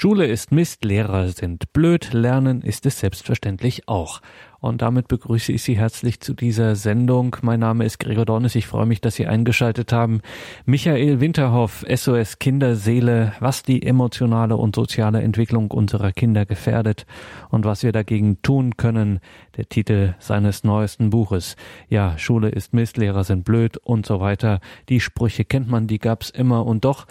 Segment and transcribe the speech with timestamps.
[0.00, 4.20] Schule ist Mist, Lehrer sind blöd, Lernen ist es selbstverständlich auch.
[4.60, 7.34] Und damit begrüße ich Sie herzlich zu dieser Sendung.
[7.42, 8.54] Mein Name ist Gregor Dornis.
[8.54, 10.20] Ich freue mich, dass Sie eingeschaltet haben.
[10.66, 17.04] Michael Winterhoff, SOS Kinderseele, was die emotionale und soziale Entwicklung unserer Kinder gefährdet
[17.48, 19.18] und was wir dagegen tun können.
[19.56, 21.56] Der Titel seines neuesten Buches.
[21.88, 24.60] Ja, Schule ist Mist, Lehrer sind blöd und so weiter.
[24.90, 27.08] Die Sprüche kennt man, die gab's immer und doch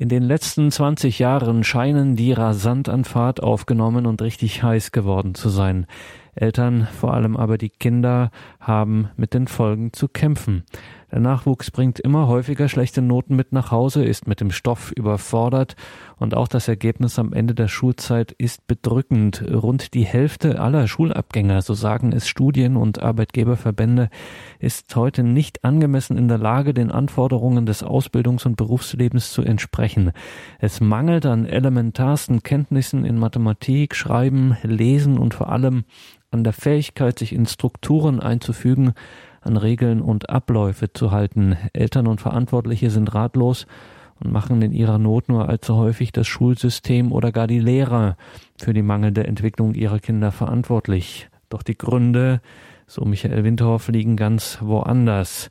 [0.00, 5.34] in den letzten 20 Jahren scheinen die rasant an Fahrt aufgenommen und richtig heiß geworden
[5.34, 5.84] zu sein.
[6.34, 10.64] Eltern, vor allem aber die Kinder, haben mit den Folgen zu kämpfen.
[11.12, 15.74] Der Nachwuchs bringt immer häufiger schlechte Noten mit nach Hause, ist mit dem Stoff überfordert
[16.18, 19.44] und auch das Ergebnis am Ende der Schulzeit ist bedrückend.
[19.50, 24.08] Rund die Hälfte aller Schulabgänger, so sagen es Studien und Arbeitgeberverbände,
[24.60, 30.12] ist heute nicht angemessen in der Lage, den Anforderungen des Ausbildungs- und Berufslebens zu entsprechen.
[30.60, 35.84] Es mangelt an elementarsten Kenntnissen in Mathematik, Schreiben, Lesen und vor allem
[36.30, 38.94] an der Fähigkeit, sich in Strukturen einzufügen,
[39.40, 41.56] an Regeln und Abläufe zu halten.
[41.72, 43.66] Eltern und Verantwortliche sind ratlos
[44.22, 48.16] und machen in ihrer Not nur allzu häufig das Schulsystem oder gar die Lehrer
[48.58, 51.28] für die mangelnde Entwicklung ihrer Kinder verantwortlich.
[51.48, 52.40] Doch die Gründe,
[52.86, 55.50] so Michael Winterhoff, liegen ganz woanders.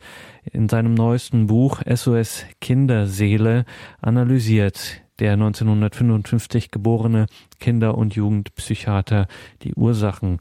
[0.52, 3.66] In seinem neuesten Buch SOS Kinderseele
[4.02, 7.26] analysiert der 1955 geborene
[7.60, 9.28] Kinder- und Jugendpsychiater
[9.64, 10.40] die Ursachen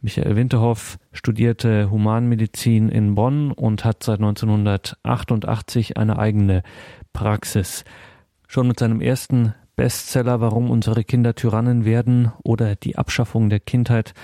[0.00, 6.62] Michael Winterhoff studierte Humanmedizin in Bonn und hat seit 1988 eine eigene
[7.12, 7.84] Praxis.
[8.46, 14.14] Schon mit seinem ersten Bestseller Warum unsere Kinder Tyrannen werden oder die Abschaffung der Kindheit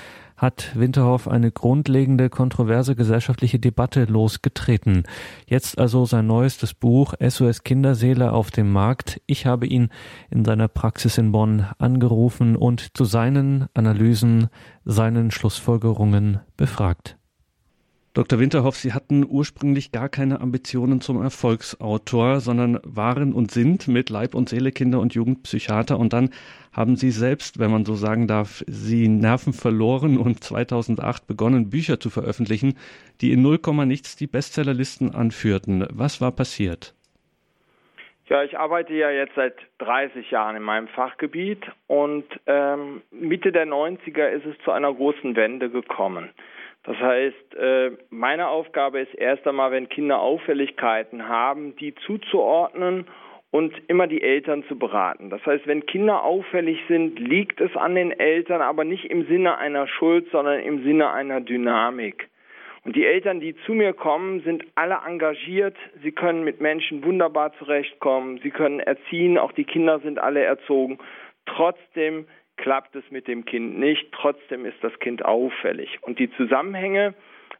[0.42, 5.04] hat Winterhoff eine grundlegende kontroverse gesellschaftliche Debatte losgetreten.
[5.46, 9.22] Jetzt also sein neuestes Buch SOS Kinderseele auf dem Markt.
[9.26, 9.88] Ich habe ihn
[10.30, 14.48] in seiner Praxis in Bonn angerufen und zu seinen Analysen,
[14.84, 17.16] seinen Schlussfolgerungen befragt.
[18.14, 18.38] Dr.
[18.38, 24.34] Winterhoff, Sie hatten ursprünglich gar keine Ambitionen zum Erfolgsautor, sondern waren und sind mit Leib
[24.34, 26.28] und Seele Kinder- und Jugendpsychiater und dann
[26.74, 32.00] haben Sie selbst, wenn man so sagen darf, Sie Nerven verloren und 2008 begonnen, Bücher
[32.00, 32.74] zu veröffentlichen,
[33.22, 35.86] die in 0, nichts die Bestsellerlisten anführten.
[35.90, 36.94] Was war passiert?
[38.26, 43.66] Ja, ich arbeite ja jetzt seit 30 Jahren in meinem Fachgebiet und ähm, Mitte der
[43.66, 46.28] 90er ist es zu einer großen Wende gekommen.
[46.84, 53.06] Das heißt, äh, meine Aufgabe ist erst einmal, wenn Kinder Auffälligkeiten haben, die zuzuordnen
[53.52, 55.30] und immer die Eltern zu beraten.
[55.30, 59.58] Das heißt, wenn Kinder auffällig sind, liegt es an den Eltern, aber nicht im Sinne
[59.58, 62.28] einer Schuld, sondern im Sinne einer Dynamik.
[62.84, 65.76] Und die Eltern, die zu mir kommen, sind alle engagiert.
[66.02, 68.40] Sie können mit Menschen wunderbar zurechtkommen.
[68.42, 69.38] Sie können erziehen.
[69.38, 70.98] Auch die Kinder sind alle erzogen.
[71.46, 72.26] Trotzdem
[72.56, 75.98] klappt es mit dem Kind nicht, trotzdem ist das Kind auffällig.
[76.02, 77.14] Und die Zusammenhänge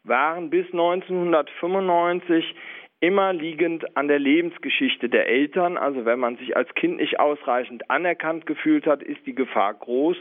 [0.04, 2.54] waren bis 1995
[3.00, 5.76] immer liegend an der Lebensgeschichte der Eltern.
[5.76, 10.16] Also wenn man sich als Kind nicht ausreichend anerkannt gefühlt hat, ist die Gefahr groß,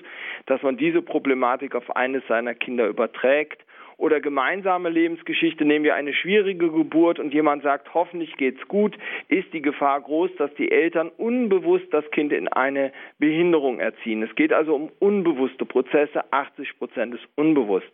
[0.47, 3.63] dass man diese Problematik auf eines seiner Kinder überträgt
[4.01, 8.97] oder gemeinsame Lebensgeschichte, nehmen wir eine schwierige Geburt und jemand sagt, hoffentlich geht's gut,
[9.27, 14.23] ist die Gefahr groß, dass die Eltern unbewusst das Kind in eine Behinderung erziehen.
[14.23, 17.91] Es geht also um unbewusste Prozesse, 80 Prozent ist unbewusst.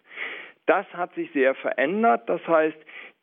[0.65, 2.27] Das hat sich sehr verändert.
[2.27, 2.77] Das heißt,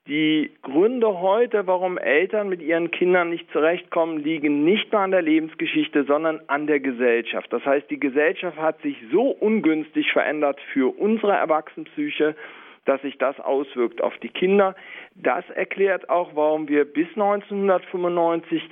[0.07, 5.23] die Gründe heute, warum Eltern mit ihren Kindern nicht zurechtkommen, liegen nicht nur an der
[5.23, 7.51] Lebensgeschichte, sondern an der Gesellschaft.
[7.51, 12.37] Das heißt, die Gesellschaft hat sich so ungünstig verändert für unsere Erwachsenenpsyche,
[12.85, 14.75] dass sich das auswirkt auf die Kinder.
[15.15, 18.63] Das erklärt auch, warum wir bis 1995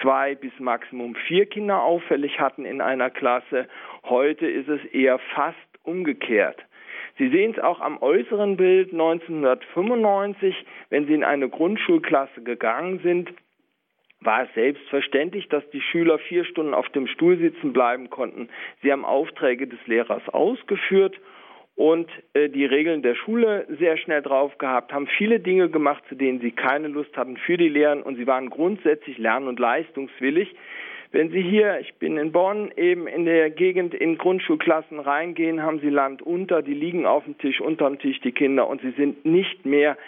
[0.00, 3.68] zwei bis maximum vier Kinder auffällig hatten in einer Klasse.
[4.04, 6.64] Heute ist es eher fast umgekehrt.
[7.18, 10.54] Sie sehen es auch am äußeren Bild 1995,
[10.88, 13.32] wenn Sie in eine Grundschulklasse gegangen sind,
[14.20, 18.48] war es selbstverständlich, dass die Schüler vier Stunden auf dem Stuhl sitzen bleiben konnten.
[18.82, 21.18] Sie haben Aufträge des Lehrers ausgeführt
[21.76, 26.14] und äh, die Regeln der Schule sehr schnell drauf gehabt, haben viele Dinge gemacht, zu
[26.14, 30.54] denen sie keine Lust hatten für die Lehren und sie waren grundsätzlich lern- und leistungswillig.
[31.12, 35.78] Wenn Sie hier, ich bin in Bonn, eben in der Gegend in Grundschulklassen reingehen, haben
[35.80, 39.26] Sie Land unter, die liegen auf dem Tisch, unterm Tisch die Kinder und sie sind
[39.26, 39.98] nicht mehr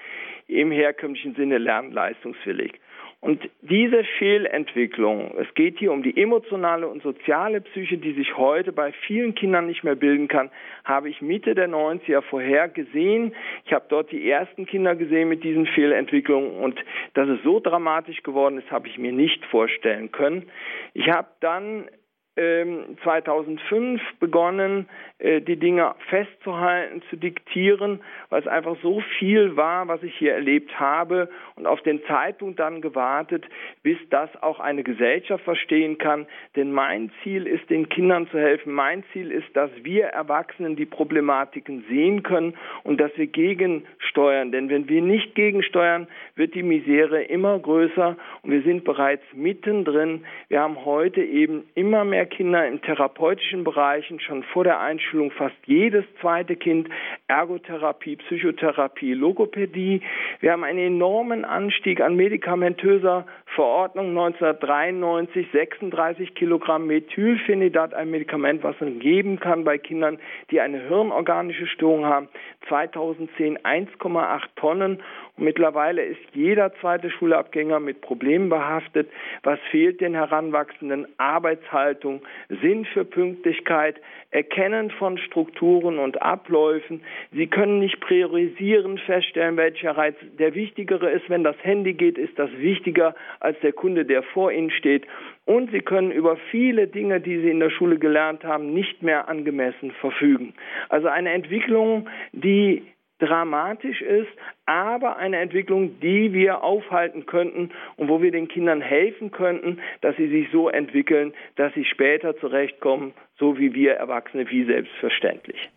[0.48, 2.80] im herkömmlichen Sinne lernleistungswillig.
[3.24, 8.70] Und diese Fehlentwicklung, es geht hier um die emotionale und soziale Psyche, die sich heute
[8.70, 10.50] bei vielen Kindern nicht mehr bilden kann,
[10.84, 13.34] habe ich Mitte der 90er vorher gesehen.
[13.64, 16.78] Ich habe dort die ersten Kinder gesehen mit diesen Fehlentwicklungen und
[17.14, 20.50] dass es so dramatisch geworden ist, habe ich mir nicht vorstellen können.
[20.92, 21.88] Ich habe dann
[22.36, 24.88] 2005 ähm, begonnen,
[25.18, 30.34] äh, die Dinge festzuhalten, zu diktieren, weil es einfach so viel war, was ich hier
[30.34, 33.44] erlebt habe und auf den Zeitpunkt dann gewartet,
[33.84, 36.26] bis das auch eine Gesellschaft verstehen kann.
[36.56, 38.72] Denn mein Ziel ist, den Kindern zu helfen.
[38.72, 44.50] Mein Ziel ist, dass wir Erwachsenen die Problematiken sehen können und dass wir gegensteuern.
[44.50, 50.24] Denn wenn wir nicht gegensteuern, wird die Misere immer größer und wir sind bereits mittendrin.
[50.48, 55.56] Wir haben heute eben immer mehr Kinder in therapeutischen Bereichen, schon vor der Einschulung fast
[55.66, 56.88] jedes zweite Kind,
[57.28, 60.02] Ergotherapie, Psychotherapie, Logopädie.
[60.40, 68.78] Wir haben einen enormen Anstieg an medikamentöser Verordnung 1993, 36 Kilogramm Methylphenidat, ein Medikament, was
[68.80, 70.18] man geben kann bei Kindern,
[70.50, 72.28] die eine hirnorganische Störung haben.
[72.68, 75.02] 2010 1,8 Tonnen
[75.36, 79.10] und mittlerweile ist jeder zweite Schulabgänger mit Problemen behaftet.
[79.42, 81.08] Was fehlt den Heranwachsenden?
[81.18, 82.22] Arbeitshaltung,
[82.62, 84.00] Sinn für Pünktlichkeit,
[84.30, 87.02] Erkennen von Strukturen und Abläufen.
[87.32, 91.28] Sie können nicht priorisieren, feststellen, welcher Reiz der wichtigere ist.
[91.28, 95.04] Wenn das Handy geht, ist das wichtiger als der Kunde, der vor Ihnen steht.
[95.46, 99.28] Und Sie können über viele Dinge, die Sie in der Schule gelernt haben, nicht mehr
[99.28, 100.54] angemessen verfügen.
[100.88, 102.82] Also eine Entwicklung, die
[103.18, 104.30] dramatisch ist,
[104.66, 110.16] aber eine Entwicklung, die wir aufhalten könnten und wo wir den Kindern helfen könnten, dass
[110.16, 115.70] sie sich so entwickeln, dass sie später zurechtkommen, so wie wir Erwachsene, wie selbstverständlich.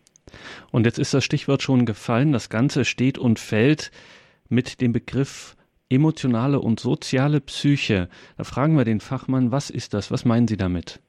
[0.72, 3.90] Und jetzt ist das Stichwort schon gefallen, das Ganze steht und fällt
[4.48, 5.56] mit dem Begriff
[5.90, 8.08] emotionale und soziale Psyche.
[8.36, 10.10] Da fragen wir den Fachmann, was ist das?
[10.10, 11.00] Was meinen Sie damit?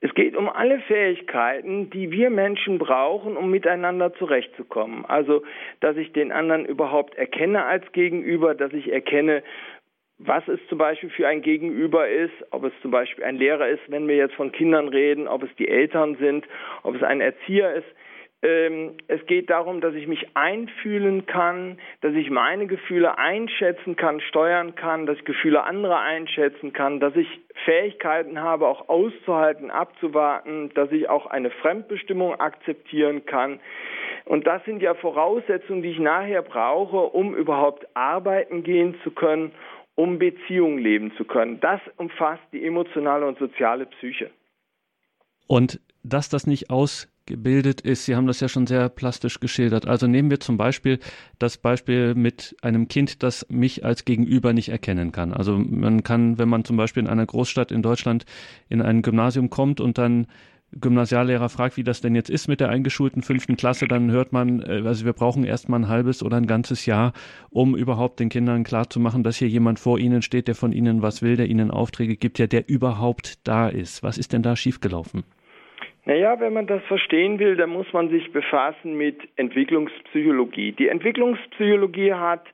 [0.00, 5.04] Es geht um alle Fähigkeiten, die wir Menschen brauchen, um miteinander zurechtzukommen.
[5.06, 5.42] Also,
[5.80, 9.42] dass ich den anderen überhaupt erkenne als Gegenüber, dass ich erkenne,
[10.18, 13.82] was es zum Beispiel für ein Gegenüber ist, ob es zum Beispiel ein Lehrer ist,
[13.88, 16.46] wenn wir jetzt von Kindern reden, ob es die Eltern sind,
[16.82, 17.88] ob es ein Erzieher ist.
[18.42, 24.20] Ähm, es geht darum, dass ich mich einfühlen kann, dass ich meine Gefühle einschätzen kann,
[24.20, 27.28] steuern kann, dass ich Gefühle anderer einschätzen kann, dass ich
[27.64, 33.58] Fähigkeiten habe, auch auszuhalten, abzuwarten, dass ich auch eine Fremdbestimmung akzeptieren kann.
[34.26, 39.52] Und das sind ja Voraussetzungen, die ich nachher brauche, um überhaupt arbeiten gehen zu können,
[39.94, 41.58] um Beziehungen leben zu können.
[41.60, 44.30] Das umfasst die emotionale und soziale Psyche.
[45.46, 48.04] Und dass das nicht aus gebildet ist.
[48.04, 49.86] Sie haben das ja schon sehr plastisch geschildert.
[49.86, 50.98] Also nehmen wir zum Beispiel
[51.38, 55.32] das Beispiel mit einem Kind, das mich als Gegenüber nicht erkennen kann.
[55.32, 58.24] Also man kann, wenn man zum Beispiel in einer Großstadt in Deutschland
[58.68, 60.26] in ein Gymnasium kommt und dann
[60.72, 64.60] Gymnasiallehrer fragt, wie das denn jetzt ist mit der eingeschulten fünften Klasse, dann hört man,
[64.60, 67.12] äh, also wir brauchen erst mal ein halbes oder ein ganzes Jahr,
[67.50, 71.22] um überhaupt den Kindern klarzumachen, dass hier jemand vor ihnen steht, der von ihnen was
[71.22, 74.02] will, der ihnen Aufträge gibt, ja, der überhaupt da ist.
[74.02, 75.24] Was ist denn da schiefgelaufen?
[76.06, 80.70] Naja, wenn man das verstehen will, dann muss man sich befassen mit Entwicklungspsychologie.
[80.70, 82.46] Die Entwicklungspsychologie hat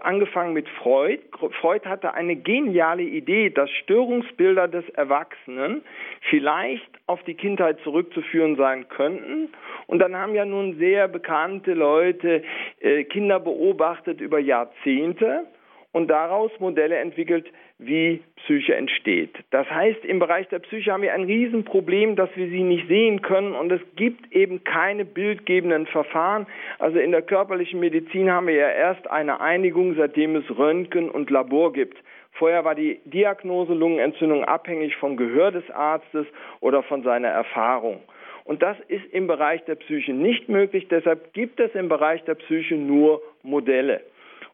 [0.00, 1.20] angefangen mit Freud.
[1.60, 5.82] Freud hatte eine geniale Idee, dass Störungsbilder des Erwachsenen
[6.30, 9.50] vielleicht auf die Kindheit zurückzuführen sein könnten.
[9.86, 12.42] Und dann haben ja nun sehr bekannte Leute
[12.80, 15.44] äh, Kinder beobachtet über Jahrzehnte
[15.92, 17.46] und daraus Modelle entwickelt,
[17.78, 19.34] wie Psyche entsteht.
[19.50, 23.20] Das heißt, im Bereich der Psyche haben wir ein Riesenproblem, dass wir sie nicht sehen
[23.22, 26.46] können und es gibt eben keine bildgebenden Verfahren.
[26.78, 31.30] Also in der körperlichen Medizin haben wir ja erst eine Einigung, seitdem es Röntgen und
[31.30, 31.98] Labor gibt.
[32.32, 36.26] Vorher war die Diagnose Lungenentzündung abhängig vom Gehör des Arztes
[36.60, 38.00] oder von seiner Erfahrung.
[38.44, 40.86] Und das ist im Bereich der Psyche nicht möglich.
[40.88, 44.02] Deshalb gibt es im Bereich der Psyche nur Modelle.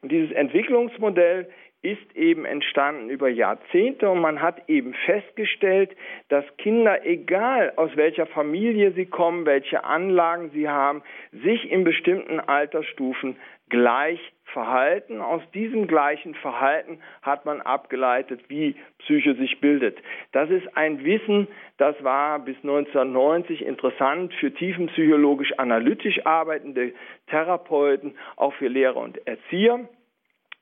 [0.02, 1.48] Und dieses Entwicklungsmodell
[1.82, 5.96] ist eben entstanden über Jahrzehnte und man hat eben festgestellt,
[6.28, 12.38] dass Kinder, egal aus welcher Familie sie kommen, welche Anlagen sie haben, sich in bestimmten
[12.38, 13.36] Altersstufen
[13.70, 15.20] gleich verhalten.
[15.22, 19.96] Aus diesem gleichen Verhalten hat man abgeleitet, wie Psyche sich bildet.
[20.32, 26.92] Das ist ein Wissen, das war bis 1990 interessant für tiefenpsychologisch analytisch arbeitende
[27.28, 29.88] Therapeuten, auch für Lehrer und Erzieher.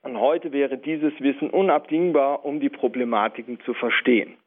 [0.01, 4.37] Und heute wäre dieses Wissen unabdingbar, um die Problematiken zu verstehen.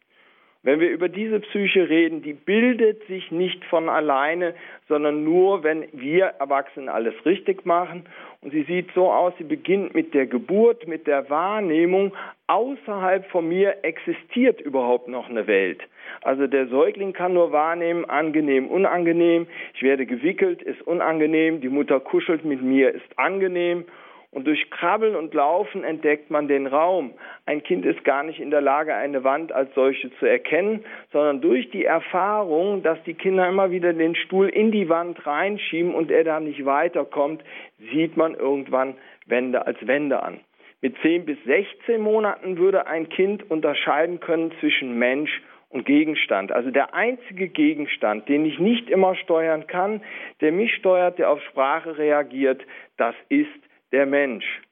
[0.64, 4.54] Wenn wir über diese Psyche reden, die bildet sich nicht von alleine,
[4.88, 8.04] sondern nur, wenn wir Erwachsenen alles richtig machen.
[8.42, 12.12] Und sie sieht so aus, sie beginnt mit der Geburt, mit der Wahrnehmung,
[12.46, 15.82] außerhalb von mir existiert überhaupt noch eine Welt.
[16.22, 19.48] Also der Säugling kann nur wahrnehmen, angenehm, unangenehm.
[19.74, 21.60] Ich werde gewickelt, ist unangenehm.
[21.60, 23.84] Die Mutter kuschelt mit mir, ist angenehm.
[24.32, 27.12] Und durch Krabbeln und Laufen entdeckt man den Raum.
[27.44, 31.42] Ein Kind ist gar nicht in der Lage, eine Wand als solche zu erkennen, sondern
[31.42, 36.10] durch die Erfahrung, dass die Kinder immer wieder den Stuhl in die Wand reinschieben und
[36.10, 37.44] er da nicht weiterkommt,
[37.92, 38.94] sieht man irgendwann
[39.26, 40.40] Wände als Wände an.
[40.80, 46.52] Mit 10 bis 16 Monaten würde ein Kind unterscheiden können zwischen Mensch und Gegenstand.
[46.52, 50.02] Also der einzige Gegenstand, den ich nicht immer steuern kann,
[50.40, 52.62] der mich steuert, der auf Sprache reagiert,
[52.96, 53.50] das ist
[53.92, 54.62] der Mensch.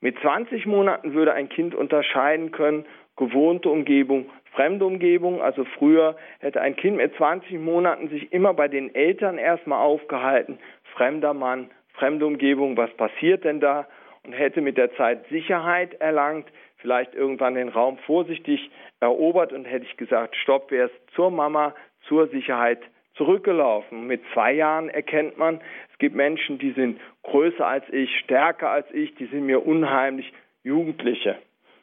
[0.00, 2.84] Mit 20 Monaten würde ein Kind unterscheiden können,
[3.16, 5.40] gewohnte Umgebung, fremde Umgebung.
[5.40, 10.58] Also früher hätte ein Kind mit 20 Monaten sich immer bei den Eltern erstmal aufgehalten,
[10.94, 13.86] fremder Mann, fremde Umgebung, was passiert denn da?
[14.24, 18.70] Und hätte mit der Zeit Sicherheit erlangt, vielleicht irgendwann den Raum vorsichtig
[19.00, 21.74] erobert und hätte ich gesagt, stopp, wäre es zur Mama,
[22.08, 22.80] zur Sicherheit
[23.16, 24.06] zurückgelaufen.
[24.06, 25.60] Mit zwei Jahren erkennt man,
[25.92, 30.32] es gibt Menschen, die sind größer als ich, stärker als ich, die sind mir unheimlich
[30.62, 31.36] Jugendliche.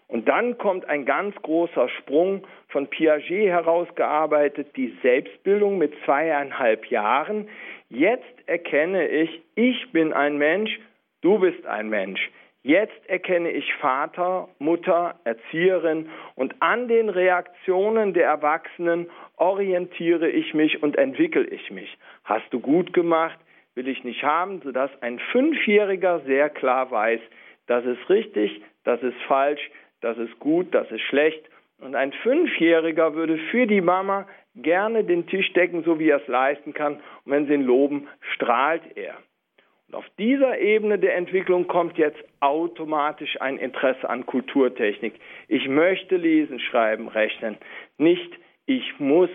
[0.08, 7.50] Und dann kommt ein ganz großer Sprung von Piaget herausgearbeitet, die Selbstbildung mit zweieinhalb Jahren.
[7.90, 10.80] Jetzt erkenne ich, ich bin ein Mensch,
[11.22, 12.30] du bist ein Mensch.
[12.66, 20.82] Jetzt erkenne ich Vater, Mutter, Erzieherin und an den Reaktionen der Erwachsenen orientiere ich mich
[20.82, 21.98] und entwickle ich mich.
[22.24, 23.38] Hast du gut gemacht,
[23.76, 27.20] will ich nicht haben, sodass ein Fünfjähriger sehr klar weiß,
[27.68, 31.44] das ist richtig, das ist falsch, das ist gut, das ist schlecht.
[31.82, 36.28] Und ein Fünfjähriger würde für die Mama gerne den Tisch decken, so wie er es
[36.28, 36.96] leisten kann.
[37.26, 39.18] Und wenn sie ihn loben, strahlt er.
[39.94, 45.14] Und auf dieser Ebene der Entwicklung kommt jetzt automatisch ein Interesse an Kulturtechnik.
[45.48, 47.58] Ich möchte lesen, schreiben, rechnen.
[48.00, 48.32] Nicht
[48.66, 49.30] ich muss.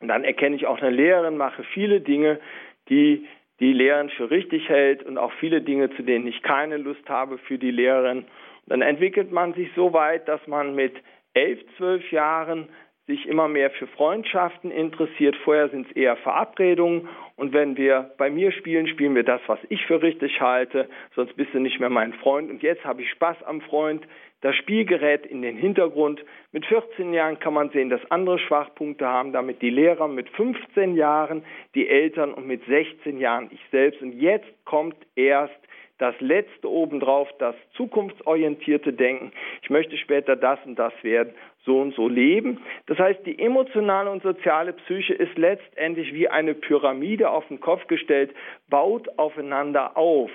[0.00, 2.40] Und dann erkenne ich auch eine Lehrerin, mache viele Dinge,
[2.88, 3.26] die
[3.58, 7.36] die Lehrerin für richtig hält und auch viele Dinge, zu denen ich keine Lust habe
[7.36, 8.20] für die Lehrerin.
[8.20, 8.28] Und
[8.68, 10.94] dann entwickelt man sich so weit, dass man mit
[11.34, 12.70] elf, zwölf Jahren
[13.10, 15.36] sich immer mehr für Freundschaften interessiert.
[15.44, 19.58] Vorher sind es eher Verabredungen und wenn wir bei mir spielen, spielen wir das, was
[19.68, 23.10] ich für richtig halte, sonst bist du nicht mehr mein Freund und jetzt habe ich
[23.10, 24.06] Spaß am Freund.
[24.42, 26.24] Das Spiel gerät in den Hintergrund.
[26.52, 30.96] Mit 14 Jahren kann man sehen, dass andere Schwachpunkte haben, damit die Lehrer mit 15
[30.96, 31.42] Jahren,
[31.74, 34.00] die Eltern und mit 16 Jahren ich selbst.
[34.00, 35.60] Und jetzt kommt erst
[36.00, 39.32] das letzte obendrauf, das zukunftsorientierte Denken.
[39.62, 42.60] Ich möchte später das und das werden so und so leben.
[42.86, 47.86] Das heißt, die emotionale und soziale Psyche ist letztendlich wie eine Pyramide auf den Kopf
[47.86, 48.34] gestellt,
[48.68, 50.30] baut aufeinander auf.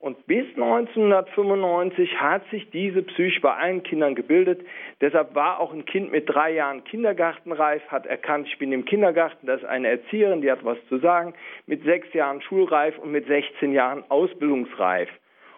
[0.00, 4.62] Und bis 1995 hat sich diese Psyche bei allen Kindern gebildet.
[5.02, 9.46] Deshalb war auch ein Kind mit drei Jahren kindergartenreif, hat erkannt, ich bin im Kindergarten,
[9.46, 11.34] das ist eine Erzieherin, die hat was zu sagen,
[11.66, 15.10] mit sechs Jahren schulreif und mit 16 Jahren ausbildungsreif.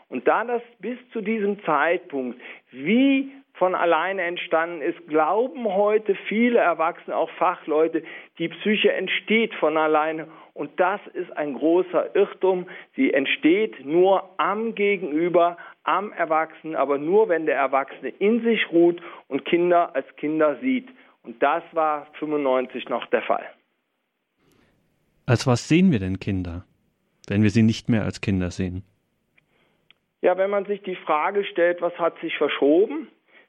[0.09, 2.41] Und da das bis zu diesem Zeitpunkt
[2.73, 3.31] wie
[3.63, 8.03] von alleine entstanden ist, glauben heute viele Erwachsene, auch Fachleute,
[8.39, 10.27] die Psyche entsteht von alleine.
[10.53, 12.67] Und das ist ein großer Irrtum.
[12.97, 19.01] Sie entsteht nur am Gegenüber, am Erwachsenen, aber nur, wenn der Erwachsene in sich ruht
[19.29, 20.89] und Kinder als Kinder sieht.
[21.23, 23.45] Und das war 95 noch der Fall.
[25.25, 26.65] Als was sehen wir denn Kinder,
[27.29, 28.83] wenn wir sie nicht mehr als Kinder sehen?
[30.21, 33.07] Ja, wenn man sich die Frage stellt, was hat sich verschoben,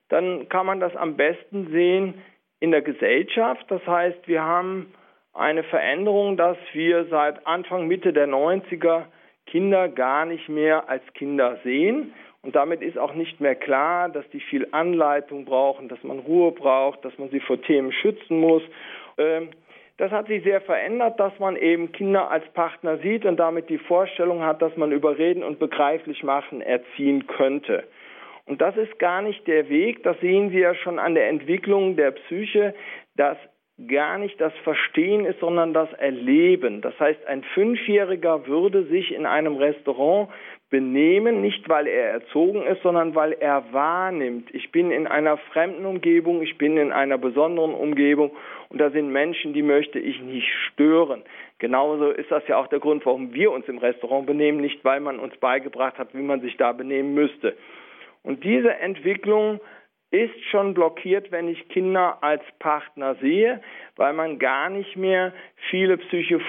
[0.09, 2.15] dann kann man das am besten sehen
[2.59, 3.65] in der Gesellschaft.
[3.69, 4.93] Das heißt, wir haben
[5.33, 9.05] eine Veränderung, dass wir seit Anfang, Mitte der 90er
[9.47, 12.13] Kinder gar nicht mehr als Kinder sehen.
[12.41, 16.51] Und damit ist auch nicht mehr klar, dass die viel Anleitung brauchen, dass man Ruhe
[16.51, 18.61] braucht, dass man sie vor Themen schützen muss.
[19.17, 19.49] Ähm,
[19.97, 23.77] das hat sich sehr verändert, dass man eben Kinder als Partner sieht und damit die
[23.77, 27.83] Vorstellung hat, dass man überreden und begreiflich machen erziehen könnte.
[28.45, 31.95] Und das ist gar nicht der Weg, das sehen Sie ja schon an der Entwicklung
[31.95, 32.75] der Psyche,
[33.15, 33.37] dass
[33.87, 36.81] gar nicht das Verstehen ist, sondern das Erleben.
[36.81, 40.29] Das heißt, ein Fünfjähriger würde sich in einem Restaurant
[40.69, 44.49] benehmen, nicht weil er erzogen ist, sondern weil er wahrnimmt.
[44.53, 48.31] Ich bin in einer fremden Umgebung, ich bin in einer besonderen Umgebung
[48.69, 51.23] und da sind Menschen, die möchte ich nicht stören.
[51.59, 54.99] Genauso ist das ja auch der Grund, warum wir uns im Restaurant benehmen, nicht weil
[54.99, 57.55] man uns beigebracht hat, wie man sich da benehmen müsste.
[58.23, 59.59] Und diese Entwicklung
[60.13, 63.61] ist schon blockiert, wenn ich Kinder als Partner sehe,
[63.95, 65.33] weil man gar nicht mehr
[65.71, 66.39] viele psychische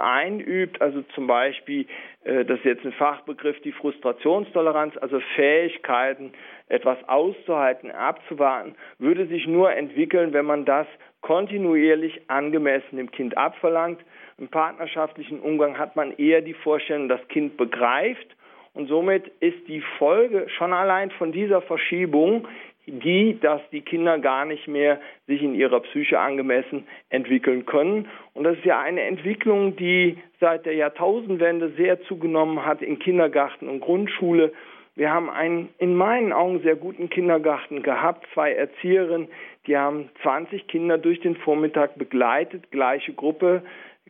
[0.00, 1.86] einübt, also zum Beispiel,
[2.24, 6.32] äh, das ist jetzt ein Fachbegriff, die Frustrationstoleranz, also Fähigkeiten,
[6.68, 10.88] etwas auszuhalten, abzuwarten, würde sich nur entwickeln, wenn man das
[11.20, 14.04] kontinuierlich angemessen dem Kind abverlangt.
[14.36, 18.35] Im partnerschaftlichen Umgang hat man eher die Vorstellung, das Kind begreift
[18.76, 22.46] Und somit ist die Folge schon allein von dieser Verschiebung
[22.86, 28.06] die, dass die Kinder gar nicht mehr sich in ihrer Psyche angemessen entwickeln können.
[28.34, 33.68] Und das ist ja eine Entwicklung, die seit der Jahrtausendwende sehr zugenommen hat in Kindergarten
[33.68, 34.52] und Grundschule.
[34.94, 39.28] Wir haben einen in meinen Augen sehr guten Kindergarten gehabt, zwei Erzieherinnen,
[39.66, 43.62] die haben 20 Kinder durch den Vormittag begleitet, gleiche Gruppe,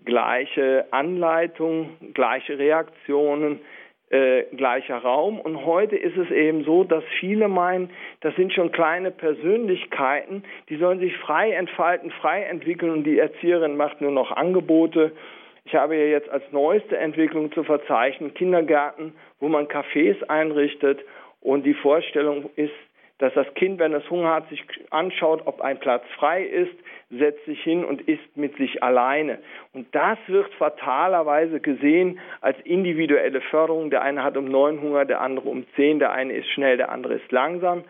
[0.05, 3.61] gleiche Anleitung, gleiche Reaktionen,
[4.11, 5.41] äh, gleicher Raum.
[5.41, 10.77] Und heute ist es eben so, dass viele meinen, das sind schon kleine Persönlichkeiten, die
[10.77, 15.13] sollen sich frei entfalten, frei entwickeln und die Erzieherin macht nur noch Angebote.
[15.65, 21.01] Ich habe ja jetzt als neueste Entwicklung zu verzeichnen Kindergärten, wo man Cafés einrichtet
[21.41, 22.73] und die Vorstellung ist,
[23.19, 26.75] dass das Kind, wenn es Hunger hat, sich anschaut, ob ein Platz frei ist,
[27.11, 29.39] setzt sich hin und isst mit sich alleine.
[29.73, 33.91] Und das wird fatalerweise gesehen als individuelle Förderung.
[33.91, 36.91] Der eine hat um neun Hunger, der andere um zehn, der eine ist schnell, der
[36.91, 37.85] andere ist langsam.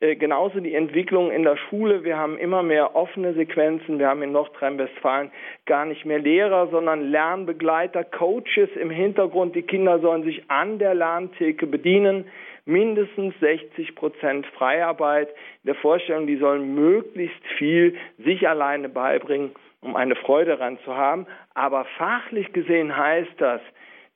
[0.00, 2.02] Äh, genauso die Entwicklung in der Schule.
[2.02, 3.98] Wir haben immer mehr offene Sequenzen.
[3.98, 5.30] Wir haben in Nordrhein-Westfalen
[5.66, 9.54] gar nicht mehr Lehrer, sondern Lernbegleiter, Coaches im Hintergrund.
[9.54, 12.24] Die Kinder sollen sich an der Lerntheke bedienen
[12.66, 19.96] mindestens 60 Prozent Freiarbeit in der Vorstellung, die sollen möglichst viel sich alleine beibringen, um
[19.96, 21.26] eine Freude daran zu haben.
[21.54, 23.60] Aber fachlich gesehen heißt das,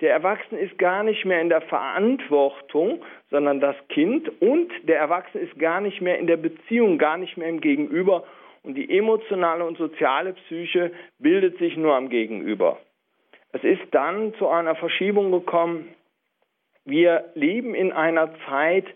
[0.00, 5.43] der Erwachsene ist gar nicht mehr in der Verantwortung, sondern das Kind und der Erwachsene
[5.43, 8.25] ist gar nicht mehr in der Beziehung, gar nicht mehr im Gegenüber
[8.62, 12.78] und die emotionale und soziale Psyche bildet sich nur am Gegenüber.
[13.52, 15.88] Es ist dann zu einer Verschiebung gekommen
[16.88, 18.87] wir leben in einer Zeit,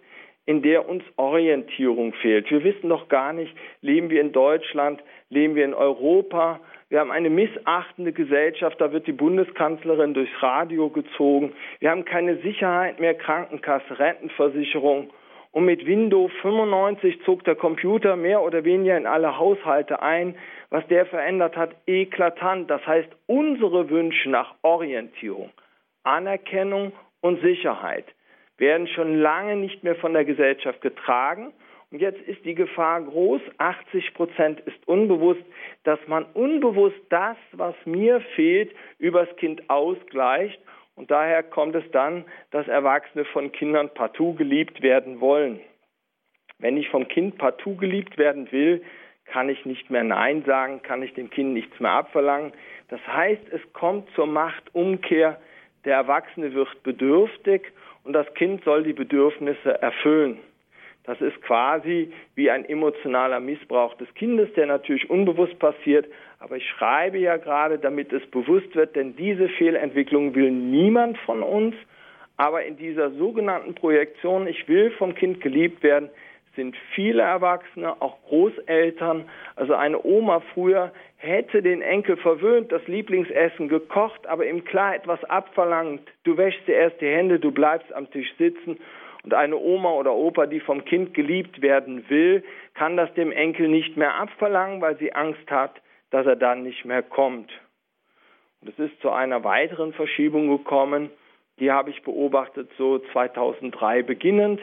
[0.45, 2.51] in der uns Orientierung fehlt.
[2.51, 6.61] Wir wissen doch gar nicht, leben wir in Deutschland, leben wir in Europa.
[6.89, 11.53] Wir haben eine missachtende Gesellschaft, da wird die Bundeskanzlerin durchs Radio gezogen.
[11.79, 15.11] Wir haben keine Sicherheit mehr, Krankenkasse, Rentenversicherung.
[15.53, 20.35] Und mit Windows 95 zog der Computer mehr oder weniger in alle Haushalte ein.
[20.71, 22.71] Was der verändert hat, eklatant.
[22.71, 25.51] Das heißt, unsere Wünsche nach Orientierung,
[26.05, 28.05] Anerkennung und Sicherheit
[28.59, 31.53] werden schon lange nicht mehr von der Gesellschaft getragen.
[31.91, 35.43] Und jetzt ist die Gefahr groß, 80 Prozent ist unbewusst,
[35.85, 40.61] dass man unbewusst das, was mir fehlt, übers Kind ausgleicht.
[40.95, 45.61] Und daher kommt es dann, dass Erwachsene von Kindern partout geliebt werden wollen.
[46.59, 48.83] Wenn ich vom Kind partout geliebt werden will,
[49.25, 52.53] kann ich nicht mehr Nein sagen, kann ich dem Kind nichts mehr abverlangen.
[52.89, 55.41] Das heißt, es kommt zur Machtumkehr
[55.85, 57.63] der Erwachsene wird bedürftig
[58.05, 60.39] und das Kind soll die Bedürfnisse erfüllen.
[61.05, 66.07] Das ist quasi wie ein emotionaler Missbrauch des Kindes, der natürlich unbewusst passiert.
[66.39, 71.43] Aber ich schreibe ja gerade, damit es bewusst wird, denn diese Fehlentwicklung will niemand von
[71.43, 71.75] uns.
[72.37, 76.09] Aber in dieser sogenannten Projektion, ich will vom Kind geliebt werden,
[76.55, 79.29] sind viele Erwachsene, auch Großeltern.
[79.57, 85.23] Also eine Oma früher hätte den Enkel verwöhnt, das Lieblingsessen gekocht, aber ihm klar etwas
[85.25, 86.03] abverlangt.
[86.25, 88.79] Du wäschst dir erst die Hände, du bleibst am Tisch sitzen.
[89.25, 92.43] Und eine Oma oder Opa, die vom Kind geliebt werden will,
[92.75, 96.85] kann das dem Enkel nicht mehr abverlangen, weil sie Angst hat, dass er dann nicht
[96.85, 97.51] mehr kommt.
[98.61, 101.11] Und es ist zu einer weiteren Verschiebung gekommen,
[101.61, 104.61] die habe ich beobachtet so 2003 beginnend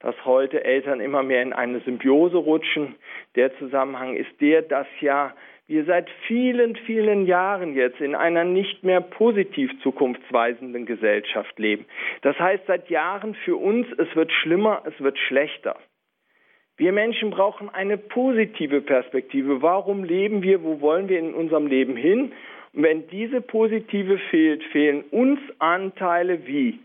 [0.00, 2.96] dass heute Eltern immer mehr in eine Symbiose rutschen.
[3.34, 5.32] Der Zusammenhang ist der, dass ja
[5.68, 11.86] wir seit vielen, vielen Jahren jetzt in einer nicht mehr positiv zukunftsweisenden Gesellschaft leben.
[12.22, 15.76] Das heißt seit Jahren für uns, es wird schlimmer, es wird schlechter.
[16.76, 19.62] Wir Menschen brauchen eine positive Perspektive.
[19.62, 20.62] Warum leben wir?
[20.62, 22.32] Wo wollen wir in unserem Leben hin?
[22.74, 26.78] Und wenn diese positive fehlt, fehlen uns Anteile wie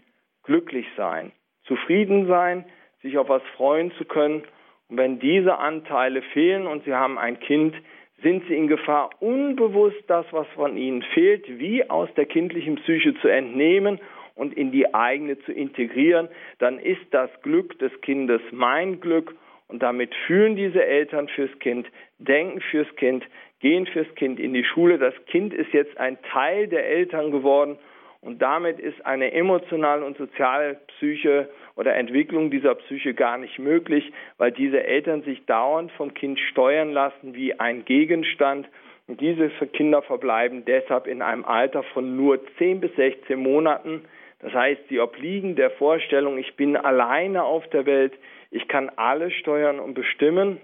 [0.44, 1.34] glücklich sein,
[1.66, 2.66] zufrieden sein,
[3.02, 4.44] sich auf was freuen zu können.
[4.90, 7.76] Und wenn diese Anteile fehlen und Sie haben ein Kind,
[8.22, 13.16] sind Sie in Gefahr, unbewusst das, was von Ihnen fehlt, wie aus der kindlichen Psyche
[13.16, 14.00] zu entnehmen
[14.36, 16.30] und in die eigene zu integrieren.
[16.60, 19.36] Dann ist das Glück des Kindes mein Glück
[19.68, 21.88] und damit fühlen diese Eltern fürs Kind,
[22.20, 23.26] denken fürs Kind,
[23.60, 24.98] gehen fürs Kind in die Schule.
[24.98, 27.78] Das Kind ist jetzt ein Teil der Eltern geworden
[28.22, 31.50] und damit ist eine emotionale und soziale Psyche
[31.82, 36.92] oder Entwicklung dieser Psyche gar nicht möglich, weil diese Eltern sich dauernd vom Kind steuern
[36.92, 38.70] lassen wie ein Gegenstand.
[39.08, 44.06] Und diese Kinder verbleiben deshalb in einem Alter von nur 10 bis 16 Monaten.
[44.42, 48.14] Das heißt, sie obliegen der Vorstellung, ich bin alleine auf der Welt,
[48.52, 50.62] ich kann alles steuern und bestimmen.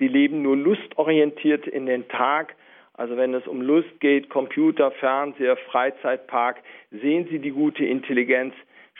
[0.00, 2.56] Sie leben nur lustorientiert in den Tag,
[2.94, 6.56] also wenn es um Lust geht, Computer, Fernseher, Freizeitpark,
[6.90, 8.52] sehen Sie die gute Intelligenz.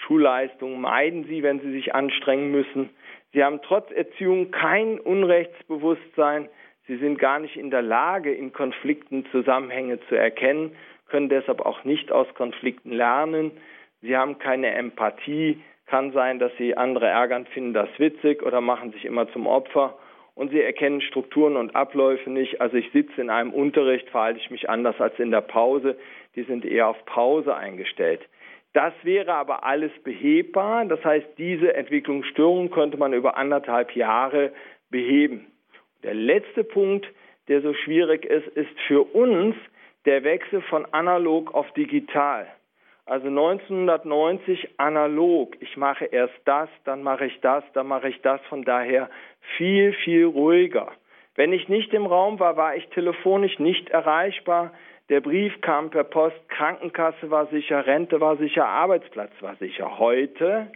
[0.06, 2.90] Schulleistung meiden sie, wenn sie sich anstrengen müssen.
[3.32, 6.48] Sie haben trotz Erziehung kein Unrechtsbewusstsein.
[6.86, 10.72] Sie sind gar nicht in der Lage, in Konflikten Zusammenhänge zu erkennen,
[11.08, 13.52] können deshalb auch nicht aus Konflikten lernen.
[14.00, 15.62] Sie haben keine Empathie.
[15.86, 19.98] Kann sein, dass sie andere ärgern, finden das witzig oder machen sich immer zum Opfer.
[20.34, 22.62] Und sie erkennen Strukturen und Abläufe nicht.
[22.62, 25.98] Also ich sitze in einem Unterricht, verhalte ich mich anders als in der Pause.
[26.34, 28.22] Die sind eher auf Pause eingestellt.
[28.72, 30.86] Das wäre aber alles behebbar.
[30.86, 34.52] Das heißt, diese Entwicklungsstörung könnte man über anderthalb Jahre
[34.90, 35.46] beheben.
[36.02, 37.06] Der letzte Punkt,
[37.48, 39.54] der so schwierig ist, ist für uns
[40.04, 42.46] der Wechsel von analog auf digital.
[43.04, 45.56] Also 1990 analog.
[45.60, 48.40] Ich mache erst das, dann mache ich das, dann mache ich das.
[48.48, 49.10] Von daher
[49.56, 50.92] viel, viel ruhiger.
[51.34, 54.72] Wenn ich nicht im Raum war, war ich telefonisch nicht erreichbar.
[55.08, 59.98] Der Brief kam per Post, Krankenkasse war sicher, Rente war sicher, Arbeitsplatz war sicher.
[59.98, 60.70] Heute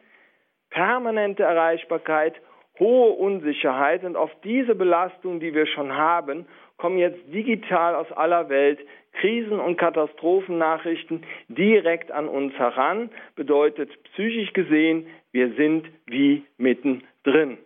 [0.71, 2.35] permanente Erreichbarkeit,
[2.79, 8.49] hohe Unsicherheit und auf diese Belastung, die wir schon haben, kommen jetzt digital aus aller
[8.49, 8.79] Welt
[9.21, 17.59] Krisen- und Katastrophennachrichten direkt an uns heran, bedeutet psychisch gesehen, wir sind wie mittendrin.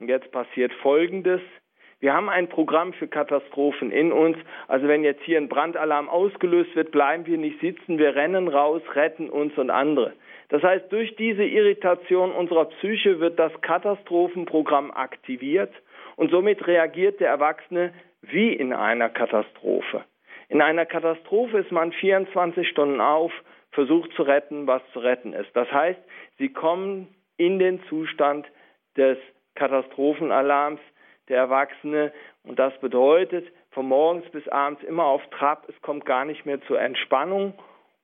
[0.00, 1.42] Und jetzt passiert Folgendes.
[2.00, 4.36] Wir haben ein Programm für Katastrophen in uns.
[4.68, 8.82] Also wenn jetzt hier ein Brandalarm ausgelöst wird, bleiben wir nicht sitzen, wir rennen raus,
[8.94, 10.12] retten uns und andere.
[10.48, 15.72] Das heißt, durch diese Irritation unserer Psyche wird das Katastrophenprogramm aktiviert
[16.16, 20.04] und somit reagiert der Erwachsene wie in einer Katastrophe.
[20.48, 23.32] In einer Katastrophe ist man 24 Stunden auf,
[23.72, 25.50] versucht zu retten, was zu retten ist.
[25.54, 26.00] Das heißt,
[26.38, 28.46] sie kommen in den Zustand
[28.96, 29.18] des
[29.54, 30.80] Katastrophenalarms,
[31.28, 32.12] der Erwachsene.
[32.44, 36.60] Und das bedeutet, von morgens bis abends immer auf Trab, es kommt gar nicht mehr
[36.62, 37.54] zur Entspannung.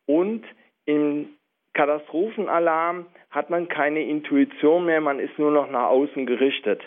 [0.07, 0.45] Und
[0.85, 1.31] im
[1.73, 6.83] Katastrophenalarm hat man keine Intuition mehr, man ist nur noch nach außen gerichtet.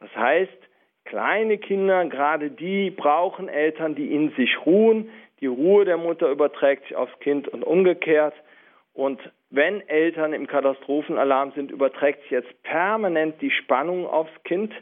[0.00, 0.58] Das heißt,
[1.04, 5.10] kleine Kinder, gerade die brauchen Eltern, die in sich ruhen.
[5.40, 8.34] Die Ruhe der Mutter überträgt sich aufs Kind und umgekehrt.
[8.94, 14.72] Und wenn Eltern im Katastrophenalarm sind, überträgt sich jetzt permanent die Spannung aufs Kind.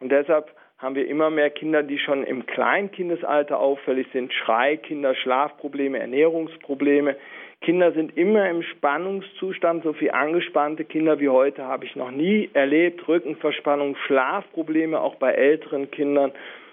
[0.00, 4.32] Und deshalb haben wir immer mehr Kinder, die schon im Kleinkindesalter auffällig sind.
[4.32, 7.16] Schreikinder, Schlafprobleme, Ernährungsprobleme.
[7.60, 9.84] Kinder sind immer im Spannungszustand.
[9.84, 13.06] So viel angespannte Kinder wie heute habe ich noch nie erlebt.
[13.08, 16.32] Rückenverspannung, Schlafprobleme auch bei älteren Kindern,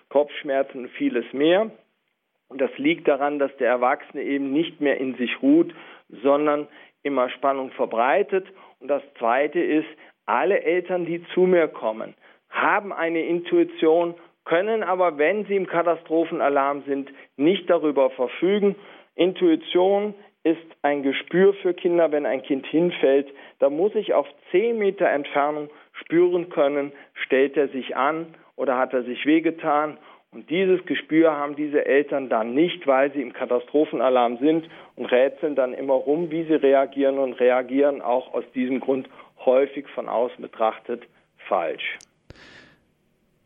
[0.10, 1.72] Kopfschmerzen und vieles mehr.
[2.50, 5.74] Und das liegt daran, dass der Erwachsene eben nicht mehr in sich ruht,
[6.10, 6.68] sondern
[7.02, 8.46] immer Spannung verbreitet.
[8.80, 9.88] Und das Zweite ist,
[10.26, 12.14] alle Eltern, die zu mir kommen,
[12.52, 14.14] haben eine Intuition,
[14.46, 18.76] können aber, wenn sie im Katastrophenalarm sind, nicht darüber verfügen.
[19.16, 23.28] Intuition ist ein Gespür für Kinder, wenn ein Kind hinfällt.
[23.60, 28.94] Da muss ich auf zehn Meter Entfernung spüren können, stellt er sich an oder hat
[28.94, 29.98] er sich wehgetan.
[30.34, 35.56] Und dieses Gespür haben diese Eltern dann nicht, weil sie im Katastrophenalarm sind und rätseln
[35.56, 39.10] dann immer rum, wie sie reagieren und reagieren auch aus diesem Grund
[39.46, 41.04] häufig von außen betrachtet
[41.48, 41.98] falsch.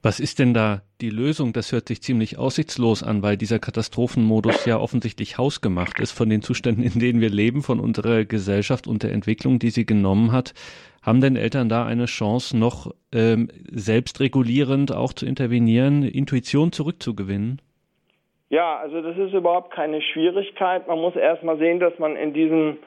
[0.06, 1.52] Was ist denn da die Lösung?
[1.52, 6.44] Das hört sich ziemlich aussichtslos an, weil dieser Katastrophenmodus ja offensichtlich hausgemacht ist von den
[6.44, 10.54] Zuständen, in denen wir leben, von unserer Gesellschaft und der Entwicklung, die sie genommen hat.
[11.02, 17.60] Haben denn Eltern da eine Chance, noch ähm, selbstregulierend auch zu intervenieren, Intuition zurückzugewinnen?
[18.50, 20.88] Ja, also das ist überhaupt keine Schwierigkeit.
[20.88, 22.78] Man muss erst mal sehen, dass man in diesem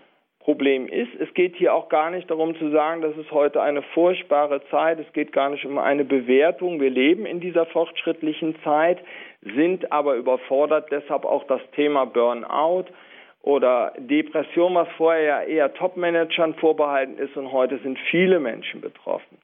[0.49, 1.11] Problem ist.
[1.21, 4.99] Es geht hier auch gar nicht darum zu sagen, das ist heute eine furchtbare Zeit.
[4.99, 6.81] Es geht gar nicht um eine Bewertung.
[6.81, 8.97] Wir leben in dieser fortschrittlichen Zeit,
[9.43, 10.91] sind aber überfordert.
[10.91, 12.87] Deshalb auch das Thema Burnout
[13.43, 19.37] oder Depression, was vorher ja eher Top-Managern vorbehalten ist und heute sind viele Menschen betroffen.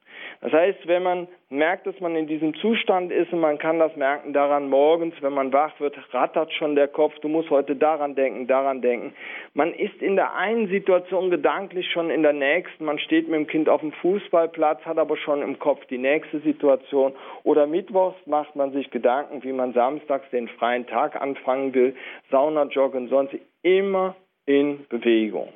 [0.45, 3.95] Das heißt, wenn man merkt, dass man in diesem Zustand ist und man kann das
[3.95, 8.13] merken daran morgens, wenn man wach wird, rattert schon der Kopf, du musst heute daran
[8.13, 9.15] denken, daran denken.
[9.55, 13.47] Man ist in der einen Situation gedanklich schon in der nächsten, man steht mit dem
[13.47, 17.13] Kind auf dem Fußballplatz, hat aber schon im Kopf die nächste Situation.
[17.43, 21.95] Oder mittwochs macht man sich Gedanken, wie man samstags den freien Tag anfangen will,
[22.29, 25.49] Sauna, Joggen, sonst immer in Bewegung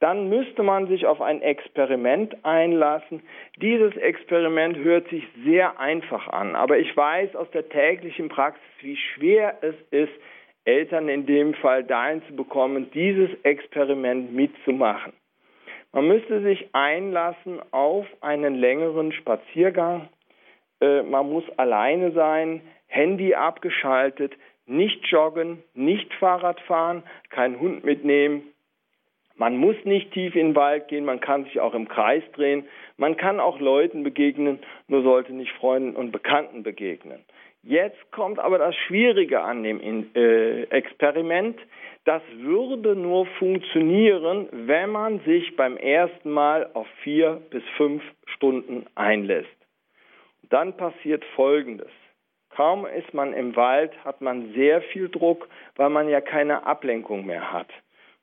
[0.00, 3.22] dann müsste man sich auf ein Experiment einlassen.
[3.56, 8.96] Dieses Experiment hört sich sehr einfach an, aber ich weiß aus der täglichen Praxis, wie
[8.96, 10.12] schwer es ist,
[10.64, 15.12] Eltern in dem Fall dahin zu bekommen, dieses Experiment mitzumachen.
[15.92, 20.08] Man müsste sich einlassen auf einen längeren Spaziergang.
[20.80, 24.32] Äh, man muss alleine sein, Handy abgeschaltet,
[24.66, 28.53] nicht joggen, nicht Fahrrad fahren, keinen Hund mitnehmen,
[29.36, 32.66] Man muss nicht tief in den Wald gehen, man kann sich auch im Kreis drehen,
[32.96, 37.24] man kann auch Leuten begegnen, nur sollte nicht Freunden und Bekannten begegnen.
[37.66, 39.80] Jetzt kommt aber das Schwierige an dem
[40.14, 41.58] äh, Experiment.
[42.04, 48.84] Das würde nur funktionieren, wenn man sich beim ersten Mal auf vier bis fünf Stunden
[48.94, 49.48] einlässt.
[50.50, 51.90] Dann passiert Folgendes.
[52.50, 57.24] Kaum ist man im Wald, hat man sehr viel Druck, weil man ja keine Ablenkung
[57.24, 57.68] mehr hat.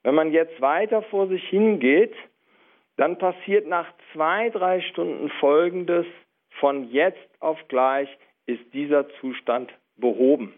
[0.04, 2.14] Wenn man jetzt weiter vor sich hingeht,
[2.98, 6.06] dann passiert nach zwei, drei Stunden Folgendes.
[6.60, 8.10] Von jetzt auf gleich
[8.46, 10.54] ist dieser Zustand behoben.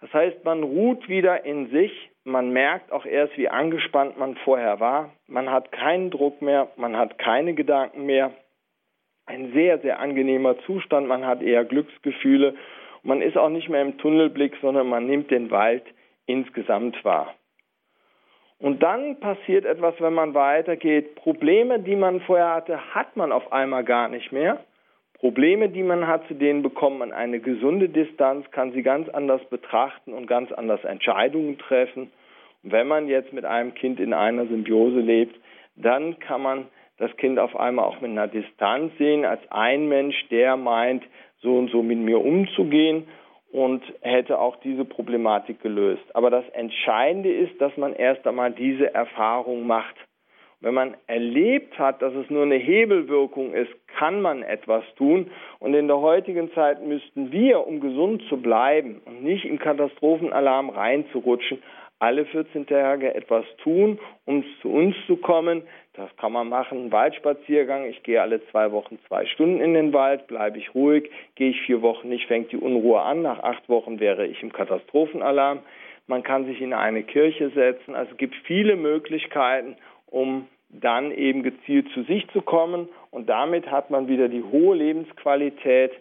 [0.00, 4.80] Das heißt, man ruht wieder in sich, man merkt auch erst, wie angespannt man vorher
[4.80, 8.32] war, man hat keinen Druck mehr, man hat keine Gedanken mehr.
[9.26, 12.54] Ein sehr, sehr angenehmer Zustand, man hat eher Glücksgefühle,
[13.02, 15.84] man ist auch nicht mehr im Tunnelblick, sondern man nimmt den Wald
[16.26, 17.34] insgesamt wahr.
[18.62, 21.16] Und dann passiert etwas, wenn man weitergeht.
[21.16, 24.60] Probleme, die man vorher hatte, hat man auf einmal gar nicht mehr.
[25.18, 29.44] Probleme, die man hat, zu denen bekommt man eine gesunde Distanz, kann sie ganz anders
[29.50, 32.12] betrachten und ganz anders Entscheidungen treffen.
[32.62, 35.34] Und wenn man jetzt mit einem Kind in einer Symbiose lebt,
[35.74, 36.66] dann kann man
[36.98, 41.02] das Kind auf einmal auch mit einer Distanz sehen, als ein Mensch, der meint,
[41.40, 43.08] so und so mit mir umzugehen
[43.52, 46.02] und hätte auch diese Problematik gelöst.
[46.14, 49.94] Aber das Entscheidende ist, dass man erst einmal diese Erfahrung macht.
[50.60, 55.30] Wenn man erlebt hat, dass es nur eine Hebelwirkung ist, kann man etwas tun.
[55.58, 60.70] Und in der heutigen Zeit müssten wir, um gesund zu bleiben und nicht im Katastrophenalarm
[60.70, 61.58] reinzurutschen,
[62.02, 65.62] alle 14 Tage etwas tun, um zu uns zu kommen.
[65.94, 67.84] Das kann man machen, einen Waldspaziergang.
[67.84, 71.08] Ich gehe alle zwei Wochen zwei Stunden in den Wald, bleibe ich ruhig.
[71.36, 73.22] Gehe ich vier Wochen nicht, fängt die Unruhe an.
[73.22, 75.60] Nach acht Wochen wäre ich im Katastrophenalarm.
[76.08, 77.94] Man kann sich in eine Kirche setzen.
[77.94, 82.88] Also es gibt viele Möglichkeiten, um dann eben gezielt zu sich zu kommen.
[83.12, 85.92] Und damit hat man wieder die hohe Lebensqualität,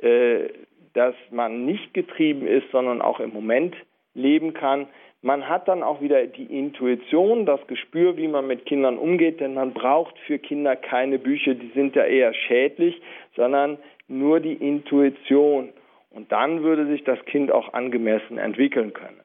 [0.00, 0.48] äh,
[0.94, 3.76] dass man nicht getrieben ist, sondern auch im Moment
[4.14, 4.88] leben kann.
[5.24, 9.54] Man hat dann auch wieder die Intuition, das Gespür, wie man mit Kindern umgeht, denn
[9.54, 13.00] man braucht für Kinder keine Bücher, die sind ja eher schädlich,
[13.34, 15.70] sondern nur die Intuition.
[16.10, 19.23] Und dann würde sich das Kind auch angemessen entwickeln können.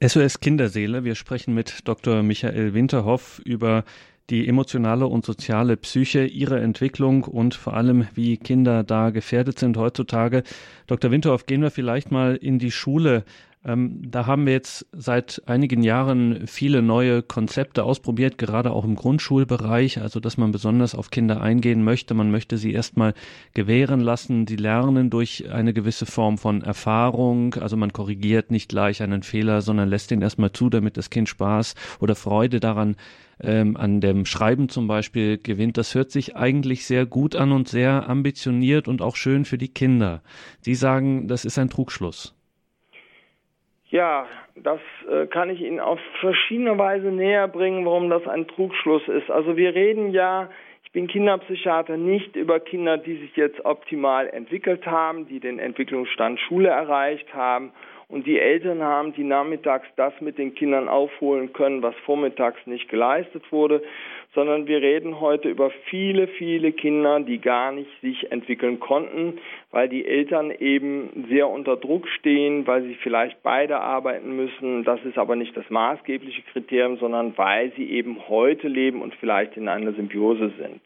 [0.00, 1.02] SOS Kinderseele.
[1.02, 2.22] Wir sprechen mit Dr.
[2.22, 3.84] Michael Winterhoff über
[4.30, 9.76] die emotionale und soziale Psyche, ihre Entwicklung und vor allem, wie Kinder da gefährdet sind
[9.76, 10.44] heutzutage.
[10.86, 11.10] Dr.
[11.10, 13.24] Winterhoff, gehen wir vielleicht mal in die Schule.
[13.68, 18.94] Ähm, da haben wir jetzt seit einigen Jahren viele neue Konzepte ausprobiert, gerade auch im
[18.94, 22.14] Grundschulbereich, also dass man besonders auf Kinder eingehen möchte.
[22.14, 23.12] Man möchte sie erstmal
[23.52, 27.54] gewähren lassen, die lernen durch eine gewisse Form von Erfahrung.
[27.54, 31.28] Also man korrigiert nicht gleich einen Fehler, sondern lässt ihn erstmal zu, damit das Kind
[31.28, 32.96] Spaß oder Freude daran
[33.38, 35.76] ähm, an dem Schreiben zum Beispiel gewinnt.
[35.76, 39.68] Das hört sich eigentlich sehr gut an und sehr ambitioniert und auch schön für die
[39.68, 40.22] Kinder.
[40.62, 42.37] Sie sagen, das ist ein Trugschluss.
[43.90, 49.06] Ja, das äh, kann ich Ihnen auf verschiedene Weise näher bringen, warum das ein Trugschluss
[49.08, 49.30] ist.
[49.30, 50.50] Also wir reden ja,
[50.84, 56.38] ich bin Kinderpsychiater, nicht über Kinder, die sich jetzt optimal entwickelt haben, die den Entwicklungsstand
[56.40, 57.72] Schule erreicht haben
[58.08, 62.88] und die Eltern haben, die nachmittags das mit den Kindern aufholen können, was vormittags nicht
[62.88, 63.82] geleistet wurde,
[64.34, 69.38] sondern wir reden heute über viele, viele Kinder, die gar nicht sich entwickeln konnten,
[69.70, 74.84] weil die Eltern eben sehr unter Druck stehen, weil sie vielleicht beide arbeiten müssen.
[74.84, 79.56] Das ist aber nicht das maßgebliche Kriterium, sondern weil sie eben heute leben und vielleicht
[79.56, 80.80] in einer Symbiose sind.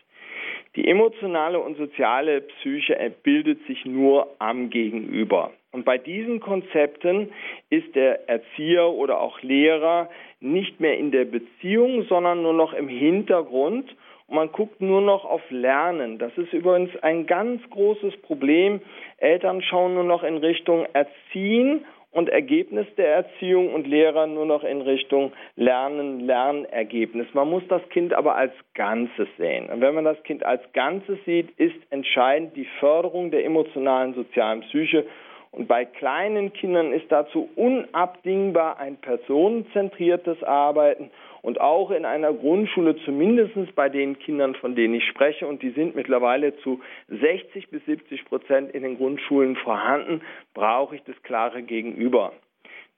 [0.76, 5.52] Die emotionale und soziale Psyche bildet sich nur am Gegenüber.
[5.72, 7.32] Und bei diesen Konzepten
[7.70, 12.88] ist der Erzieher oder auch Lehrer nicht mehr in der Beziehung, sondern nur noch im
[12.88, 13.96] Hintergrund.
[14.26, 16.18] Und man guckt nur noch auf Lernen.
[16.18, 18.80] Das ist übrigens ein ganz großes Problem.
[19.16, 24.64] Eltern schauen nur noch in Richtung Erziehen und Ergebnis der Erziehung und Lehrer nur noch
[24.64, 27.26] in Richtung Lernen, Lernergebnis.
[27.32, 29.70] Man muss das Kind aber als Ganzes sehen.
[29.70, 34.60] Und wenn man das Kind als Ganzes sieht, ist entscheidend die Förderung der emotionalen, sozialen
[34.60, 35.06] Psyche.
[35.52, 41.10] Und bei kleinen Kindern ist dazu unabdingbar ein personenzentriertes Arbeiten
[41.42, 45.70] und auch in einer Grundschule, zumindest bei den Kindern, von denen ich spreche, und die
[45.70, 50.22] sind mittlerweile zu 60 bis 70 Prozent in den Grundschulen vorhanden,
[50.54, 52.32] brauche ich das klare Gegenüber.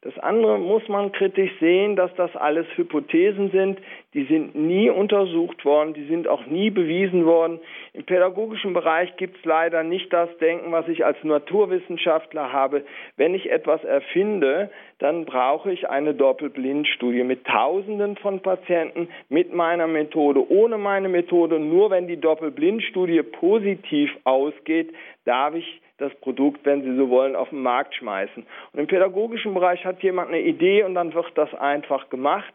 [0.05, 3.79] Das andere muss man kritisch sehen, dass das alles Hypothesen sind,
[4.13, 7.59] die sind nie untersucht worden, die sind auch nie bewiesen worden.
[7.95, 12.85] Im pädagogischen Bereich gibt es leider nicht das Denken, was ich als Naturwissenschaftler habe.
[13.17, 19.87] Wenn ich etwas erfinde, dann brauche ich eine Doppelblindstudie mit Tausenden von Patienten, mit meiner
[19.87, 21.59] Methode, ohne meine Methode.
[21.59, 24.93] Nur wenn die Doppelblindstudie positiv ausgeht,
[25.25, 28.45] darf ich das Produkt, wenn Sie so wollen, auf den Markt schmeißen.
[28.73, 32.53] Und im pädagogischen Bereich hat jemand eine Idee und dann wird das einfach gemacht.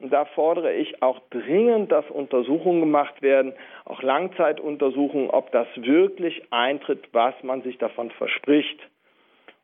[0.00, 3.52] Und da fordere ich auch dringend, dass Untersuchungen gemacht werden,
[3.84, 8.80] auch Langzeituntersuchungen, ob das wirklich eintritt, was man sich davon verspricht.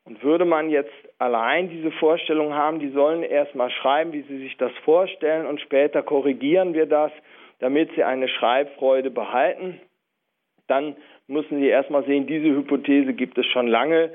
[0.05, 4.55] Und würde man jetzt allein diese Vorstellung haben, die sollen erstmal schreiben, wie sie sich
[4.57, 7.11] das vorstellen und später korrigieren wir das,
[7.59, 9.81] damit sie eine Schreibfreude behalten,
[10.67, 10.95] dann
[11.27, 14.11] müssen Sie erstmal sehen, diese Hypothese gibt es schon lange.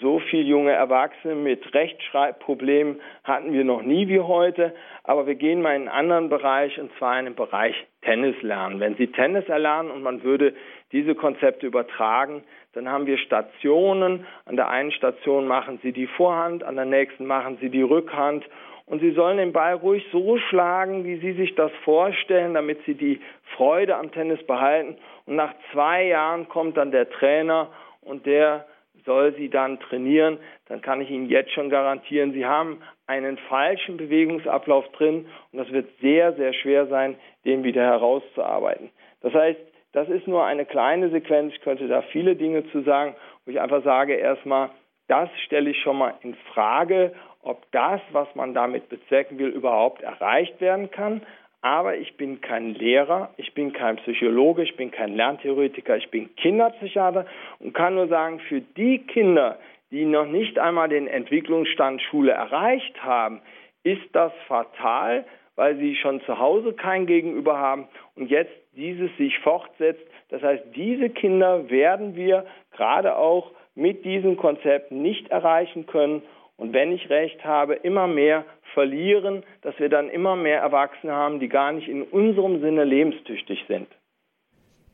[0.00, 4.74] So viele junge Erwachsene mit Rechtschreibproblemen hatten wir noch nie wie heute.
[5.02, 8.80] Aber wir gehen mal in einen anderen Bereich, und zwar in den Bereich Tennis lernen.
[8.80, 10.54] Wenn Sie Tennis erlernen und man würde
[10.92, 14.26] diese Konzepte übertragen, dann haben wir Stationen.
[14.46, 18.44] An der einen Station machen Sie die Vorhand, an der nächsten machen Sie die Rückhand
[18.86, 22.94] und Sie sollen den Ball ruhig so schlagen, wie Sie sich das vorstellen, damit Sie
[22.94, 23.20] die
[23.56, 24.96] Freude am Tennis behalten.
[25.26, 27.70] Und nach zwei Jahren kommt dann der Trainer
[28.02, 28.66] und der
[29.06, 30.38] soll Sie dann trainieren.
[30.68, 35.70] Dann kann ich Ihnen jetzt schon garantieren, Sie haben einen falschen Bewegungsablauf drin und das
[35.72, 38.90] wird sehr, sehr schwer sein, den wieder herauszuarbeiten.
[39.20, 39.60] Das heißt,
[39.92, 41.54] das ist nur eine kleine Sequenz.
[41.54, 44.70] Ich könnte da viele Dinge zu sagen, wo ich einfach sage, erstmal,
[45.06, 47.12] das stelle ich schon mal in Frage,
[47.44, 51.22] ob das, was man damit bezwecken will, überhaupt erreicht werden kann.
[51.60, 56.34] Aber ich bin kein Lehrer, ich bin kein Psychologe, ich bin kein Lerntheoretiker, ich bin
[56.36, 57.24] Kinderpsychiater
[57.58, 59.58] und kann nur sagen, für die Kinder,
[59.90, 63.40] die noch nicht einmal den Entwicklungsstand Schule erreicht haben,
[63.82, 65.24] ist das fatal,
[65.56, 70.04] weil sie schon zu Hause kein Gegenüber haben und jetzt dieses sich fortsetzt.
[70.28, 76.22] Das heißt, diese Kinder werden wir gerade auch mit diesem Konzept nicht erreichen können
[76.56, 81.40] und wenn ich recht habe, immer mehr verlieren, dass wir dann immer mehr Erwachsene haben,
[81.40, 83.88] die gar nicht in unserem Sinne lebenstüchtig sind.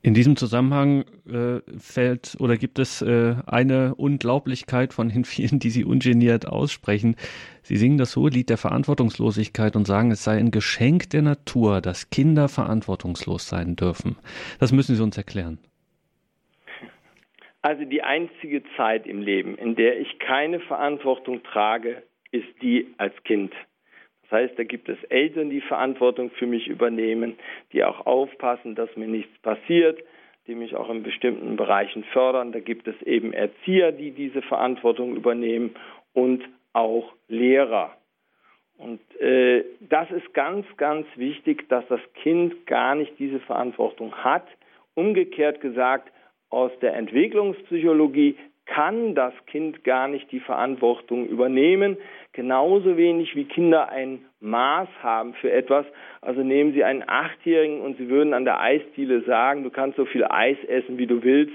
[0.03, 5.69] In diesem Zusammenhang äh, fällt oder gibt es äh, eine Unglaublichkeit von den vielen, die
[5.69, 7.17] Sie ungeniert aussprechen.
[7.63, 11.83] Sie singen das hohe Lied der Verantwortungslosigkeit und sagen, es sei ein Geschenk der Natur,
[11.83, 14.17] dass Kinder verantwortungslos sein dürfen.
[14.59, 15.59] Das müssen Sie uns erklären.
[17.63, 23.15] Also die einzige Zeit im Leben, in der ich keine Verantwortung trage, ist die als
[23.25, 23.53] Kind.
[24.23, 27.37] Das heißt, da gibt es Eltern, die Verantwortung für mich übernehmen,
[27.73, 30.03] die auch aufpassen, dass mir nichts passiert,
[30.47, 32.53] die mich auch in bestimmten Bereichen fördern.
[32.53, 35.75] Da gibt es eben Erzieher, die diese Verantwortung übernehmen
[36.13, 37.97] und auch Lehrer.
[38.79, 44.47] Und äh, das ist ganz, ganz wichtig, dass das Kind gar nicht diese Verantwortung hat.
[44.95, 46.11] Umgekehrt gesagt,
[46.51, 48.37] aus der Entwicklungspsychologie
[48.67, 51.97] kann das Kind gar nicht die Verantwortung übernehmen,
[52.33, 55.85] genauso wenig wie Kinder ein Maß haben für etwas.
[56.21, 60.05] Also nehmen Sie einen Achtjährigen und Sie würden an der Eisdiele sagen, du kannst so
[60.05, 61.55] viel Eis essen, wie du willst,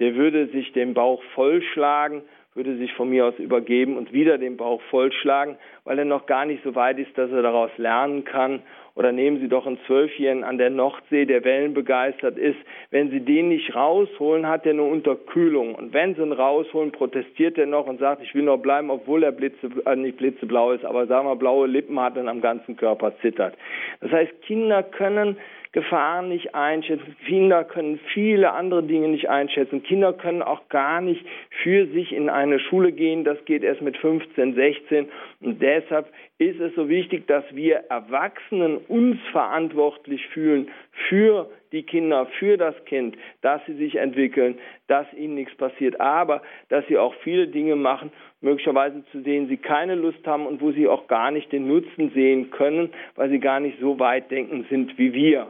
[0.00, 2.22] der würde sich den Bauch vollschlagen,
[2.56, 6.46] würde sich von mir aus übergeben und wieder den Bauch vollschlagen, weil er noch gar
[6.46, 8.62] nicht so weit ist, dass er daraus lernen kann
[8.96, 12.56] oder nehmen Sie doch einen Zwölfjährigen an der Nordsee, der wellenbegeistert ist.
[12.90, 15.74] Wenn Sie den nicht rausholen, hat er eine Unterkühlung.
[15.74, 19.22] Und wenn Sie ihn rausholen, protestiert er noch und sagt, ich will noch bleiben, obwohl
[19.22, 22.76] er blitze, äh, nicht blitzeblau ist, aber sagen wir blaue Lippen hat und am ganzen
[22.78, 23.54] Körper zittert.
[24.00, 25.36] Das heißt, Kinder können
[25.76, 27.14] Gefahren nicht einschätzen.
[27.26, 29.82] Kinder können viele andere Dinge nicht einschätzen.
[29.82, 31.22] Kinder können auch gar nicht
[31.62, 33.24] für sich in eine Schule gehen.
[33.24, 35.06] Das geht erst mit 15, 16.
[35.42, 40.70] Und deshalb ist es so wichtig, dass wir Erwachsenen uns verantwortlich fühlen
[41.10, 46.40] für die Kinder, für das Kind, dass sie sich entwickeln, dass ihnen nichts passiert, aber
[46.70, 48.10] dass sie auch viele Dinge machen,
[48.40, 52.12] möglicherweise zu denen sie keine Lust haben und wo sie auch gar nicht den Nutzen
[52.14, 55.48] sehen können, weil sie gar nicht so weit denken sind wie wir.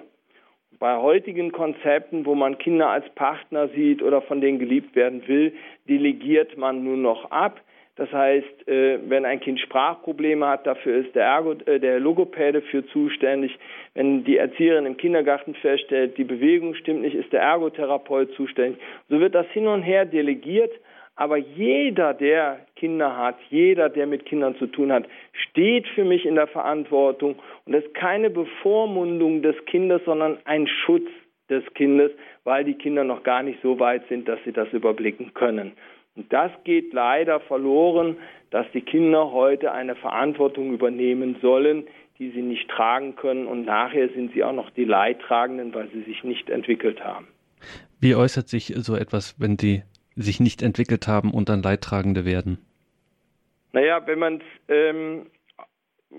[0.79, 5.55] Bei heutigen Konzepten, wo man Kinder als Partner sieht oder von denen geliebt werden will,
[5.89, 7.61] delegiert man nur noch ab.
[7.97, 12.61] Das heißt, äh, wenn ein Kind Sprachprobleme hat, dafür ist der, Ergo, äh, der Logopäde
[12.61, 13.59] für zuständig.
[13.95, 18.79] Wenn die Erzieherin im Kindergarten feststellt, die Bewegung stimmt nicht, ist der Ergotherapeut zuständig.
[19.09, 20.73] So wird das hin und her delegiert
[21.17, 26.27] aber jeder, der Kinder hat, jeder, der mit Kindern zu tun hat, steht für mich
[26.27, 27.37] in der Verantwortung.
[27.65, 31.09] Und das ist keine Bevormundung des Kindes, sondern ein Schutz
[31.49, 32.13] des Kindes,
[32.45, 35.73] weil die Kinder noch gar nicht so weit sind, dass sie das überblicken können.
[36.17, 38.19] Und das geht leider verloren,
[38.51, 41.87] dass die Kinder heute eine Verantwortung übernehmen sollen,
[42.19, 46.03] die sie nicht tragen können und nachher sind sie auch noch die Leidtragenden, weil sie
[46.03, 47.27] sich nicht entwickelt haben.
[48.01, 49.83] Wie äußert sich so etwas, wenn die
[50.17, 52.59] sich nicht entwickelt haben und dann Leidtragende werden?
[53.73, 55.27] Naja, wenn man es ähm,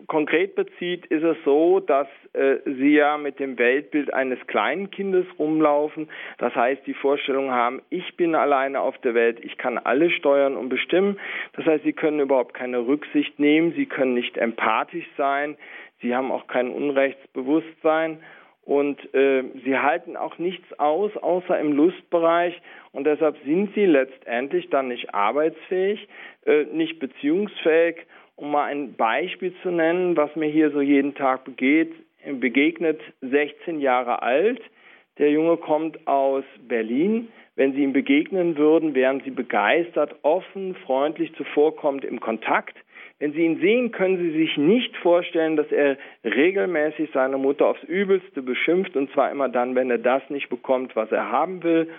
[0.05, 5.25] konkret bezieht, ist es so, dass äh, sie ja mit dem Weltbild eines kleinen Kindes
[5.39, 6.09] rumlaufen.
[6.37, 10.55] Das heißt, die Vorstellung haben, ich bin alleine auf der Welt, ich kann alles steuern
[10.55, 11.19] und bestimmen.
[11.53, 15.57] Das heißt, sie können überhaupt keine Rücksicht nehmen, sie können nicht empathisch sein,
[16.01, 18.19] sie haben auch kein Unrechtsbewusstsein
[18.68, 22.53] und äh, sie halten auch nichts aus, außer im Lustbereich.
[22.91, 26.07] Und deshalb sind sie letztendlich dann nicht arbeitsfähig,
[26.45, 28.05] äh, nicht beziehungsfähig
[28.38, 31.91] um mal ein Beispiel zu nennen, was mir hier so jeden Tag begeht,
[32.39, 34.61] begegnet, 16 Jahre alt.
[35.18, 37.30] Der Junge kommt aus Berlin.
[37.55, 42.78] Wenn Sie ihm begegnen würden, wären Sie begeistert, offen, freundlich zuvorkommend im Kontakt.
[43.20, 47.84] Wenn Sie ihn sehen, können Sie sich nicht vorstellen, dass er regelmäßig seine Mutter aufs
[47.84, 51.89] Übelste beschimpft, und zwar immer dann, wenn er das nicht bekommt, was er haben will.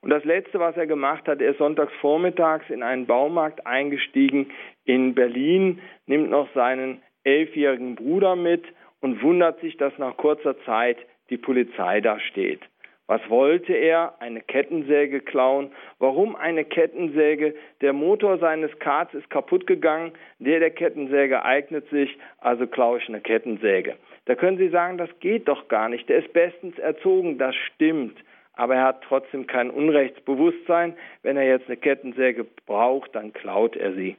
[0.00, 4.50] Und das Letzte, was er gemacht hat, er ist sonntags vormittags in einen Baumarkt eingestiegen
[4.84, 8.64] in Berlin, nimmt noch seinen elfjährigen Bruder mit
[9.00, 10.96] und wundert sich, dass nach kurzer Zeit
[11.28, 12.60] die Polizei da steht.
[13.06, 14.14] Was wollte er?
[14.20, 15.70] Eine Kettensäge klauen.
[15.98, 17.54] Warum eine Kettensäge?
[17.80, 20.12] Der Motor seines Karts ist kaputt gegangen.
[20.38, 23.94] Der der Kettensäge eignet sich, also klaue ich eine Kettensäge.
[24.24, 26.08] Da können Sie sagen, das geht doch gar nicht.
[26.08, 28.18] Der ist bestens erzogen, das stimmt
[28.56, 30.96] aber er hat trotzdem kein Unrechtsbewusstsein.
[31.22, 34.16] Wenn er jetzt eine Kettensäge braucht, dann klaut er sie.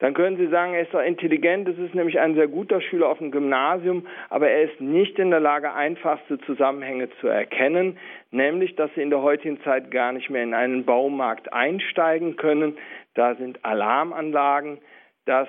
[0.00, 3.08] Dann können Sie sagen, er ist doch intelligent, es ist nämlich ein sehr guter Schüler
[3.08, 7.96] auf dem Gymnasium, aber er ist nicht in der Lage, einfachste Zusammenhänge zu erkennen,
[8.32, 12.76] nämlich, dass Sie in der heutigen Zeit gar nicht mehr in einen Baumarkt einsteigen können.
[13.14, 14.78] Da sind Alarmanlagen,
[15.26, 15.48] dass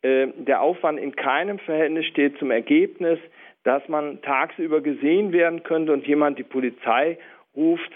[0.00, 3.18] äh, der Aufwand in keinem Verhältnis steht zum Ergebnis,
[3.64, 7.18] dass man tagsüber gesehen werden könnte und jemand die Polizei
[7.54, 7.92] ruft.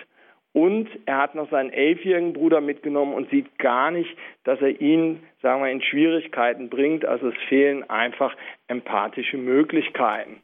[0.56, 4.08] Und er hat noch seinen elfjährigen Bruder mitgenommen und sieht gar nicht,
[4.44, 7.04] dass er ihn, sagen wir, in Schwierigkeiten bringt.
[7.04, 8.34] Also es fehlen einfach
[8.66, 10.40] empathische Möglichkeiten.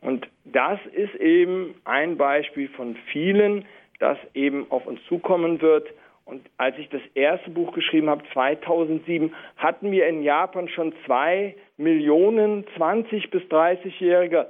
[0.00, 3.66] Und das ist eben ein Beispiel von vielen,
[4.00, 5.86] das eben auf uns zukommen wird.
[6.24, 11.54] Und als ich das erste Buch geschrieben habe, 2007, hatten wir in Japan schon zwei
[11.76, 14.48] Millionen 20- bis 30-Jährige,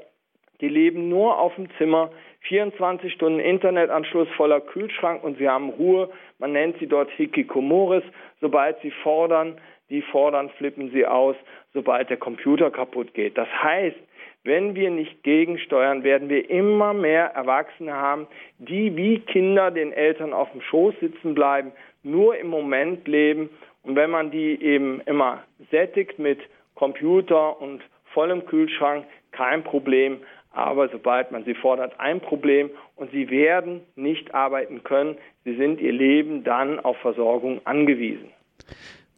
[0.60, 2.12] die leben nur auf dem Zimmer,
[2.48, 6.10] 24 Stunden Internetanschluss voller Kühlschrank und sie haben Ruhe.
[6.38, 8.04] Man nennt sie dort Hikikomoris.
[8.40, 11.36] Sobald sie fordern, die fordern, flippen sie aus,
[11.72, 13.38] sobald der Computer kaputt geht.
[13.38, 13.96] Das heißt,
[14.44, 18.26] wenn wir nicht gegensteuern, werden wir immer mehr Erwachsene haben,
[18.58, 21.70] die wie Kinder den Eltern auf dem Schoß sitzen bleiben,
[22.02, 23.50] nur im Moment leben.
[23.84, 26.40] Und wenn man die eben immer sättigt mit
[26.74, 30.18] Computer und vollem Kühlschrank, kein Problem
[30.52, 35.16] aber sobald man sie fordert, ein Problem und sie werden nicht arbeiten können.
[35.44, 38.30] Sie sind ihr Leben dann auf Versorgung angewiesen.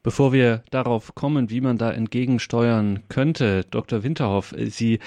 [0.03, 4.03] Bevor wir darauf kommen, wie man da entgegensteuern könnte, Dr.
[4.03, 4.99] Winterhoff, Sie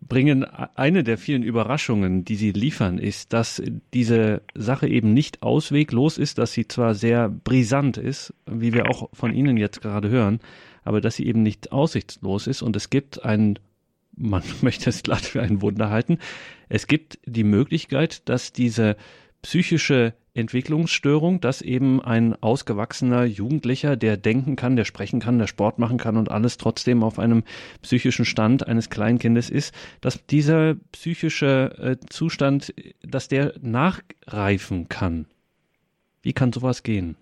[0.00, 3.60] bringen eine der vielen Überraschungen, die Sie liefern, ist, dass
[3.92, 9.08] diese Sache eben nicht ausweglos ist, dass sie zwar sehr brisant ist, wie wir auch
[9.12, 10.38] von Ihnen jetzt gerade hören,
[10.84, 13.58] aber dass sie eben nicht aussichtslos ist und es gibt ein
[14.16, 16.18] man möchte es glatt für ein Wunder halten.
[16.68, 18.96] Es gibt die Möglichkeit, dass diese
[19.42, 25.78] psychische Entwicklungsstörung, dass eben ein ausgewachsener Jugendlicher, der denken kann, der sprechen kann, der Sport
[25.78, 27.42] machen kann und alles trotzdem auf einem
[27.80, 35.26] psychischen Stand eines Kleinkindes ist, dass dieser psychische äh, Zustand, dass der nachreifen kann.
[36.22, 37.16] Wie kann sowas gehen?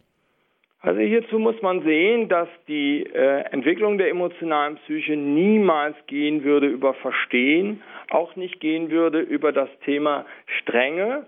[0.85, 6.67] Also hierzu muss man sehen, dass die äh, Entwicklung der emotionalen Psyche niemals gehen würde
[6.67, 10.27] über Verstehen, auch nicht gehen würde über das Thema
[10.61, 11.25] Strenge,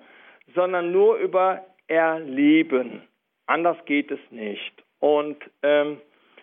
[0.55, 3.01] sondern nur über Erleben.
[3.47, 4.85] Anders geht es nicht.
[5.01, 6.03] Und ähm,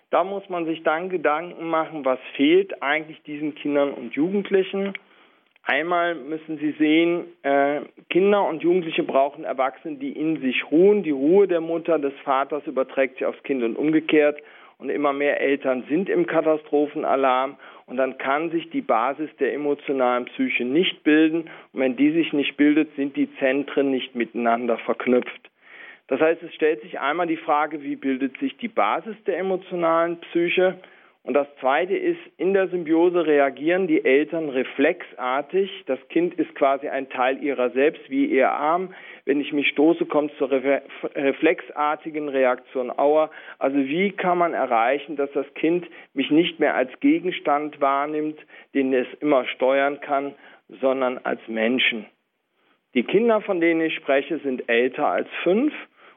[0.10, 4.94] da muss man sich dann Gedanken machen, was fehlt eigentlich diesen Kindern und Jugendlichen.
[5.66, 11.04] Einmal müssen Sie sehen, äh, Kinder und Jugendliche brauchen Erwachsene, die in sich ruhen.
[11.04, 14.42] Die Ruhe der Mutter, des Vaters überträgt sich aufs Kind und umgekehrt.
[14.78, 17.56] Und immer mehr Eltern sind im Katastrophenalarm.
[17.86, 21.50] Und dann kann sich die Basis der emotionalen Psyche nicht bilden.
[21.72, 25.50] Und wenn die sich nicht bildet, sind die Zentren nicht miteinander verknüpft.
[26.08, 30.18] Das heißt, es stellt sich einmal die Frage, wie bildet sich die Basis der emotionalen
[30.18, 30.78] Psyche?
[31.26, 35.72] Und das Zweite ist, in der Symbiose reagieren die Eltern reflexartig.
[35.86, 38.94] Das Kind ist quasi ein Teil ihrer selbst, wie ihr Arm.
[39.24, 43.32] Wenn ich mich stoße, kommt es zur reflexartigen Reaktion Aua.
[43.58, 48.40] Also wie kann man erreichen, dass das Kind mich nicht mehr als Gegenstand wahrnimmt,
[48.74, 50.36] den es immer steuern kann,
[50.68, 52.06] sondern als Menschen?
[52.96, 55.74] Die Kinder, von denen ich spreche, sind älter als fünf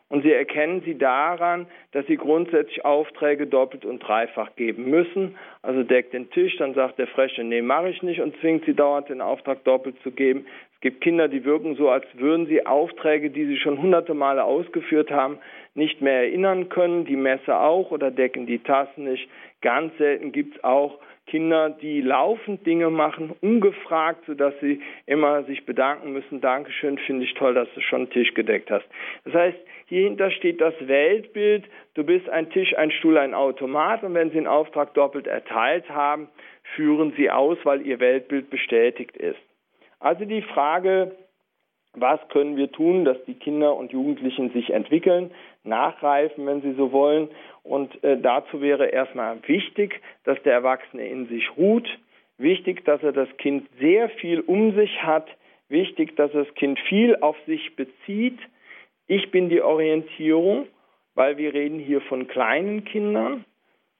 [0.08, 5.36] und Sie erkennen sie daran, dass Sie grundsätzlich Aufträge doppelt und dreifach geben müssen.
[5.62, 8.74] Also deckt den Tisch, dann sagt der Freche, nee, mache ich nicht und zwingt Sie
[8.74, 10.46] dauernd den Auftrag doppelt zu geben.
[10.76, 14.44] Es gibt Kinder, die wirken so, als würden sie Aufträge, die sie schon hunderte Male
[14.44, 15.38] ausgeführt haben,
[15.74, 17.06] nicht mehr erinnern können.
[17.06, 19.28] Die Messe auch oder decken die Tassen nicht.
[19.62, 25.66] Ganz selten gibt es auch Kinder, die laufend Dinge machen, ungefragt, sodass sie immer sich
[25.66, 26.40] bedanken müssen.
[26.40, 28.86] Dankeschön, finde ich toll, dass du schon einen Tisch gedeckt hast.
[29.24, 31.64] Das heißt, hierhinter steht das Weltbild.
[31.94, 34.04] Du bist ein Tisch, ein Stuhl, ein Automat.
[34.04, 36.28] Und wenn sie einen Auftrag doppelt erteilt haben,
[36.74, 39.40] führen sie aus, weil ihr Weltbild bestätigt ist.
[39.98, 41.12] Also die Frage,
[41.96, 45.30] was können wir tun, dass die Kinder und Jugendlichen sich entwickeln,
[45.64, 47.28] nachreifen, wenn sie so wollen.
[47.66, 51.88] Und äh, dazu wäre erstmal wichtig, dass der Erwachsene in sich ruht,
[52.38, 55.26] wichtig, dass er das Kind sehr viel um sich hat,
[55.68, 58.38] wichtig, dass das Kind viel auf sich bezieht.
[59.08, 60.66] Ich bin die Orientierung,
[61.14, 63.44] weil wir reden hier von kleinen Kindern.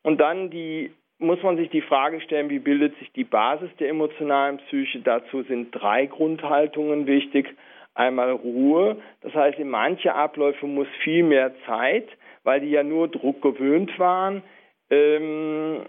[0.03, 3.89] Und dann die muss man sich die Frage stellen, wie bildet sich die Basis der
[3.89, 5.01] emotionalen Psyche?
[5.01, 7.49] Dazu sind drei Grundhaltungen wichtig.
[7.95, 12.07] Einmal Ruhe, das heißt, in manche Abläufe muss viel mehr Zeit,
[12.47, 14.43] weil die ja nur Druck gewöhnt waren.
[14.89, 15.83] Ähm,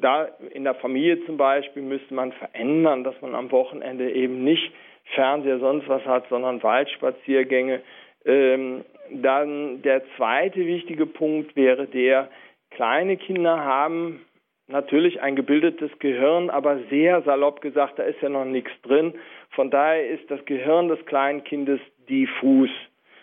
[0.00, 4.72] da in der Familie zum Beispiel müsste man verändern, dass man am Wochenende eben nicht
[5.14, 7.82] Fernseher sonst was hat, sondern Waldspaziergänge.
[8.24, 12.30] Ähm, dann der zweite wichtige Punkt wäre der,
[12.70, 14.24] kleine Kinder haben
[14.68, 19.14] natürlich ein gebildetes Gehirn, aber sehr salopp gesagt, da ist ja noch nichts drin.
[19.50, 22.70] Von daher ist das Gehirn des kleinen Kindes diffus.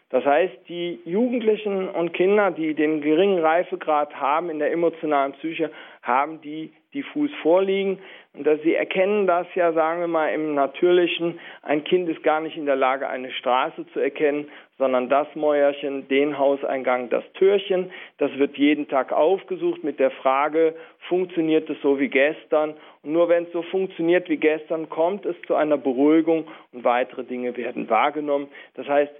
[0.09, 5.69] Das heißt, die Jugendlichen und Kinder, die den geringen Reifegrad haben in der emotionalen Psyche,
[6.01, 7.99] haben die diffus vorliegen.
[8.33, 11.39] Und dass sie erkennen das ja, sagen wir mal, im Natürlichen.
[11.61, 14.49] Ein Kind ist gar nicht in der Lage, eine Straße zu erkennen,
[14.79, 17.91] sondern das Mäuerchen, den Hauseingang, das Türchen.
[18.17, 20.73] Das wird jeden Tag aufgesucht mit der Frage,
[21.07, 22.75] funktioniert es so wie gestern?
[23.03, 27.23] Und nur wenn es so funktioniert wie gestern, kommt es zu einer Beruhigung und weitere
[27.23, 28.47] Dinge werden wahrgenommen.
[28.75, 29.13] Das heißt,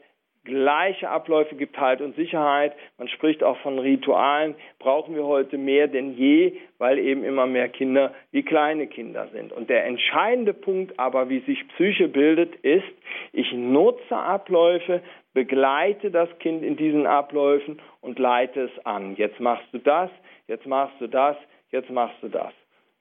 [0.44, 2.74] gleiche Abläufe gibt Halt und Sicherheit.
[2.98, 4.56] Man spricht auch von Ritualen.
[4.80, 9.52] Brauchen wir heute mehr denn je, weil eben immer mehr Kinder wie kleine Kinder sind.
[9.52, 12.86] Und der entscheidende Punkt aber, wie sich Psyche bildet, ist,
[13.34, 15.02] ich nutze Abläufe,
[15.34, 19.16] begleite das Kind in diesen Abläufen und leite es an.
[19.16, 20.10] Jetzt machst du das,
[20.48, 21.38] jetzt machst du das,
[21.72, 22.54] jetzt machst du das.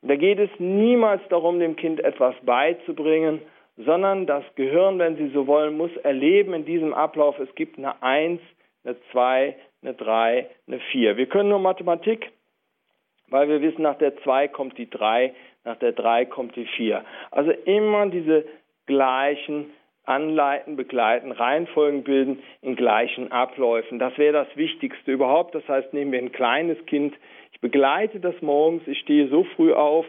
[0.03, 3.41] da geht es niemals darum, dem Kind etwas beizubringen,
[3.79, 8.03] sondern das Gehirn, wenn Sie so wollen, muss erleben in diesem Ablauf, es gibt eine
[8.03, 8.41] 1,
[8.85, 11.17] eine 2, eine 3, eine 4.
[11.17, 12.31] Wir können nur Mathematik,
[13.29, 15.33] weil wir wissen, nach der 2 kommt die 3,
[15.65, 17.05] nach der 3 kommt die 4.
[17.31, 18.45] Also immer diese
[18.87, 19.71] gleichen
[20.05, 23.99] Anleiten, begleiten, Reihenfolgen bilden in gleichen Abläufen.
[23.99, 25.55] Das wäre das Wichtigste überhaupt.
[25.55, 27.15] Das heißt, nehmen wir ein kleines Kind,
[27.53, 30.07] ich begleite das morgens, ich stehe so früh auf,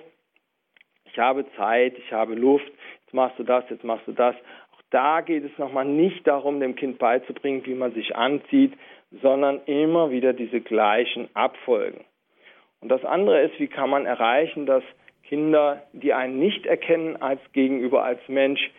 [1.06, 2.72] ich habe Zeit, ich habe Luft,
[3.10, 4.36] jetzt machst du das, jetzt machst du das.
[4.36, 8.74] Auch da geht es nochmal nicht darum, dem Kind beizubringen, wie man sich anzieht,
[9.24, 12.06] sondern immer wieder diese gleichen Abfolgen.
[12.82, 14.84] Und das andere ist, wie kann man erreichen, dass
[15.24, 18.70] Kinder, die einen nicht erkennen als gegenüber als Mensch,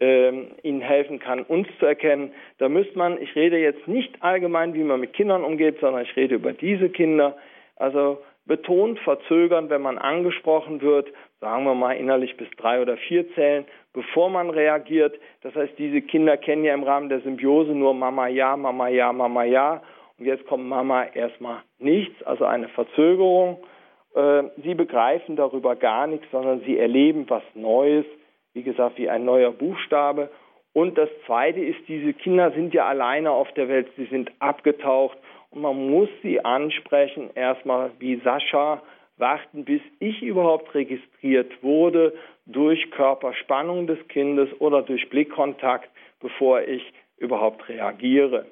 [0.00, 2.32] ähm, ihnen helfen kann, uns zu erkennen.
[2.58, 6.14] Da müsste man, ich rede jetzt nicht allgemein, wie man mit Kindern umgeht, sondern ich
[6.14, 7.36] rede über diese Kinder.
[7.76, 11.08] Also betont verzögern, wenn man angesprochen wird,
[11.40, 15.18] sagen wir mal innerlich bis drei oder vier zählen, bevor man reagiert.
[15.42, 19.12] Das heißt, diese Kinder kennen ja im Rahmen der Symbiose nur Mama ja, Mama ja,
[19.12, 19.82] Mama ja.
[20.18, 23.58] Und jetzt kommt Mama erstmal nichts, also eine Verzögerung.
[24.14, 28.04] Äh, sie begreifen darüber gar nichts, sondern sie erleben was Neues,
[28.52, 30.30] wie gesagt, wie ein neuer Buchstabe.
[30.72, 35.16] Und das Zweite ist, diese Kinder sind ja alleine auf der Welt, sie sind abgetaucht
[35.50, 38.82] und man muss sie ansprechen, erstmal wie Sascha,
[39.18, 42.14] warten, bis ich überhaupt registriert wurde
[42.46, 45.90] durch Körperspannung des Kindes oder durch Blickkontakt,
[46.20, 46.82] bevor ich
[47.18, 48.46] überhaupt reagiere.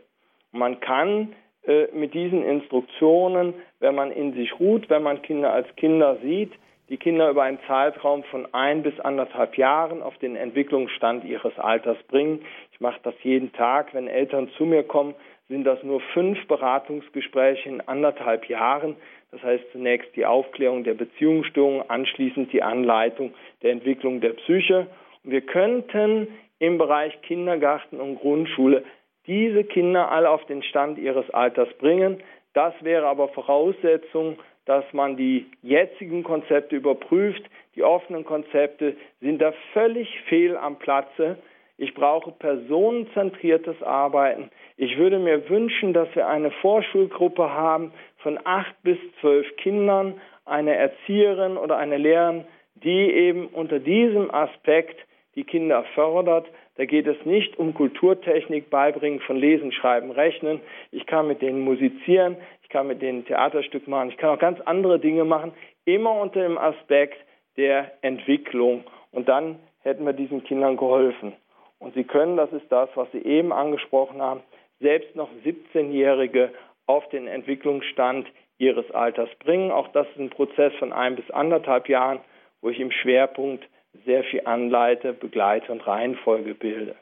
[0.52, 1.34] Man kann
[1.66, 6.52] äh, mit diesen Instruktionen, wenn man in sich ruht, wenn man Kinder als Kinder sieht,
[6.88, 11.98] die Kinder über einen Zeitraum von ein bis anderthalb Jahren auf den Entwicklungsstand ihres Alters
[12.04, 12.44] bringen.
[12.72, 15.14] Ich mache das jeden Tag, wenn Eltern zu mir kommen,
[15.48, 18.96] sind das nur fünf Beratungsgespräche in anderthalb Jahren.
[19.36, 24.86] Das heißt zunächst die Aufklärung der Beziehungsstörungen, anschließend die Anleitung der Entwicklung der Psyche.
[25.22, 26.28] Und wir könnten
[26.58, 28.82] im Bereich Kindergarten und Grundschule
[29.26, 32.22] diese Kinder alle auf den Stand ihres Alters bringen.
[32.54, 37.42] Das wäre aber Voraussetzung, dass man die jetzigen Konzepte überprüft.
[37.74, 41.36] Die offenen Konzepte sind da völlig fehl am Platze.
[41.76, 44.50] Ich brauche personenzentriertes Arbeiten.
[44.78, 47.92] Ich würde mir wünschen, dass wir eine Vorschulgruppe haben
[48.26, 54.98] von acht bis zwölf Kindern, eine Erzieherin oder eine Lehrerin, die eben unter diesem Aspekt
[55.36, 56.48] die Kinder fördert.
[56.74, 60.60] Da geht es nicht um Kulturtechnik beibringen von Lesen, Schreiben, Rechnen.
[60.90, 64.60] Ich kann mit denen musizieren, ich kann mit denen Theaterstück machen, ich kann auch ganz
[64.62, 65.52] andere Dinge machen,
[65.84, 67.18] immer unter dem Aspekt
[67.56, 68.82] der Entwicklung.
[69.12, 71.32] Und dann hätten wir diesen Kindern geholfen.
[71.78, 74.40] Und sie können, das ist das, was Sie eben angesprochen haben,
[74.80, 76.50] selbst noch 17-Jährige
[76.86, 78.28] auf den Entwicklungsstand
[78.58, 79.70] ihres Alters bringen.
[79.70, 82.20] Auch das ist ein Prozess von ein bis anderthalb Jahren,
[82.60, 83.68] wo ich im Schwerpunkt
[84.04, 86.96] sehr viel anleite, begleite und Reihenfolge bilde.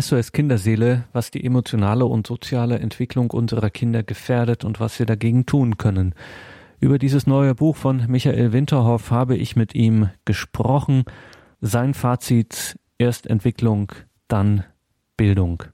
[0.00, 5.46] SOS Kinderseele, was die emotionale und soziale Entwicklung unserer Kinder gefährdet und was wir dagegen
[5.46, 6.14] tun können.
[6.80, 11.04] Über dieses neue Buch von Michael Winterhoff habe ich mit ihm gesprochen.
[11.60, 13.92] Sein Fazit erst Entwicklung,
[14.28, 14.64] dann
[15.16, 15.64] Bildung.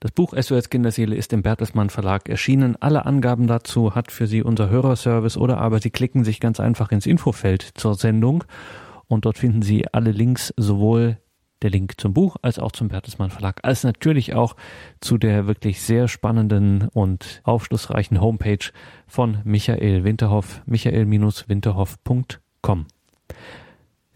[0.00, 2.76] Das Buch SOS Kinderseele ist im Bertelsmann Verlag erschienen.
[2.80, 6.90] Alle Angaben dazu hat für Sie unser Hörerservice oder aber Sie klicken sich ganz einfach
[6.90, 8.44] ins Infofeld zur Sendung
[9.06, 11.18] und dort finden Sie alle Links sowohl
[11.64, 14.54] der Link zum Buch als auch zum Bertelsmann Verlag, als natürlich auch
[15.00, 18.70] zu der wirklich sehr spannenden und aufschlussreichen Homepage
[19.06, 22.86] von Michael Winterhoff, michael-winterhoff.com.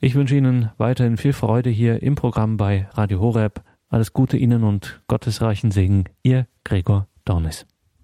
[0.00, 3.64] Ich wünsche Ihnen weiterhin viel Freude hier im Programm bei Radio Horeb.
[3.88, 6.04] Alles Gute Ihnen und gottesreichen Segen.
[6.22, 7.66] Ihr Gregor Dornis.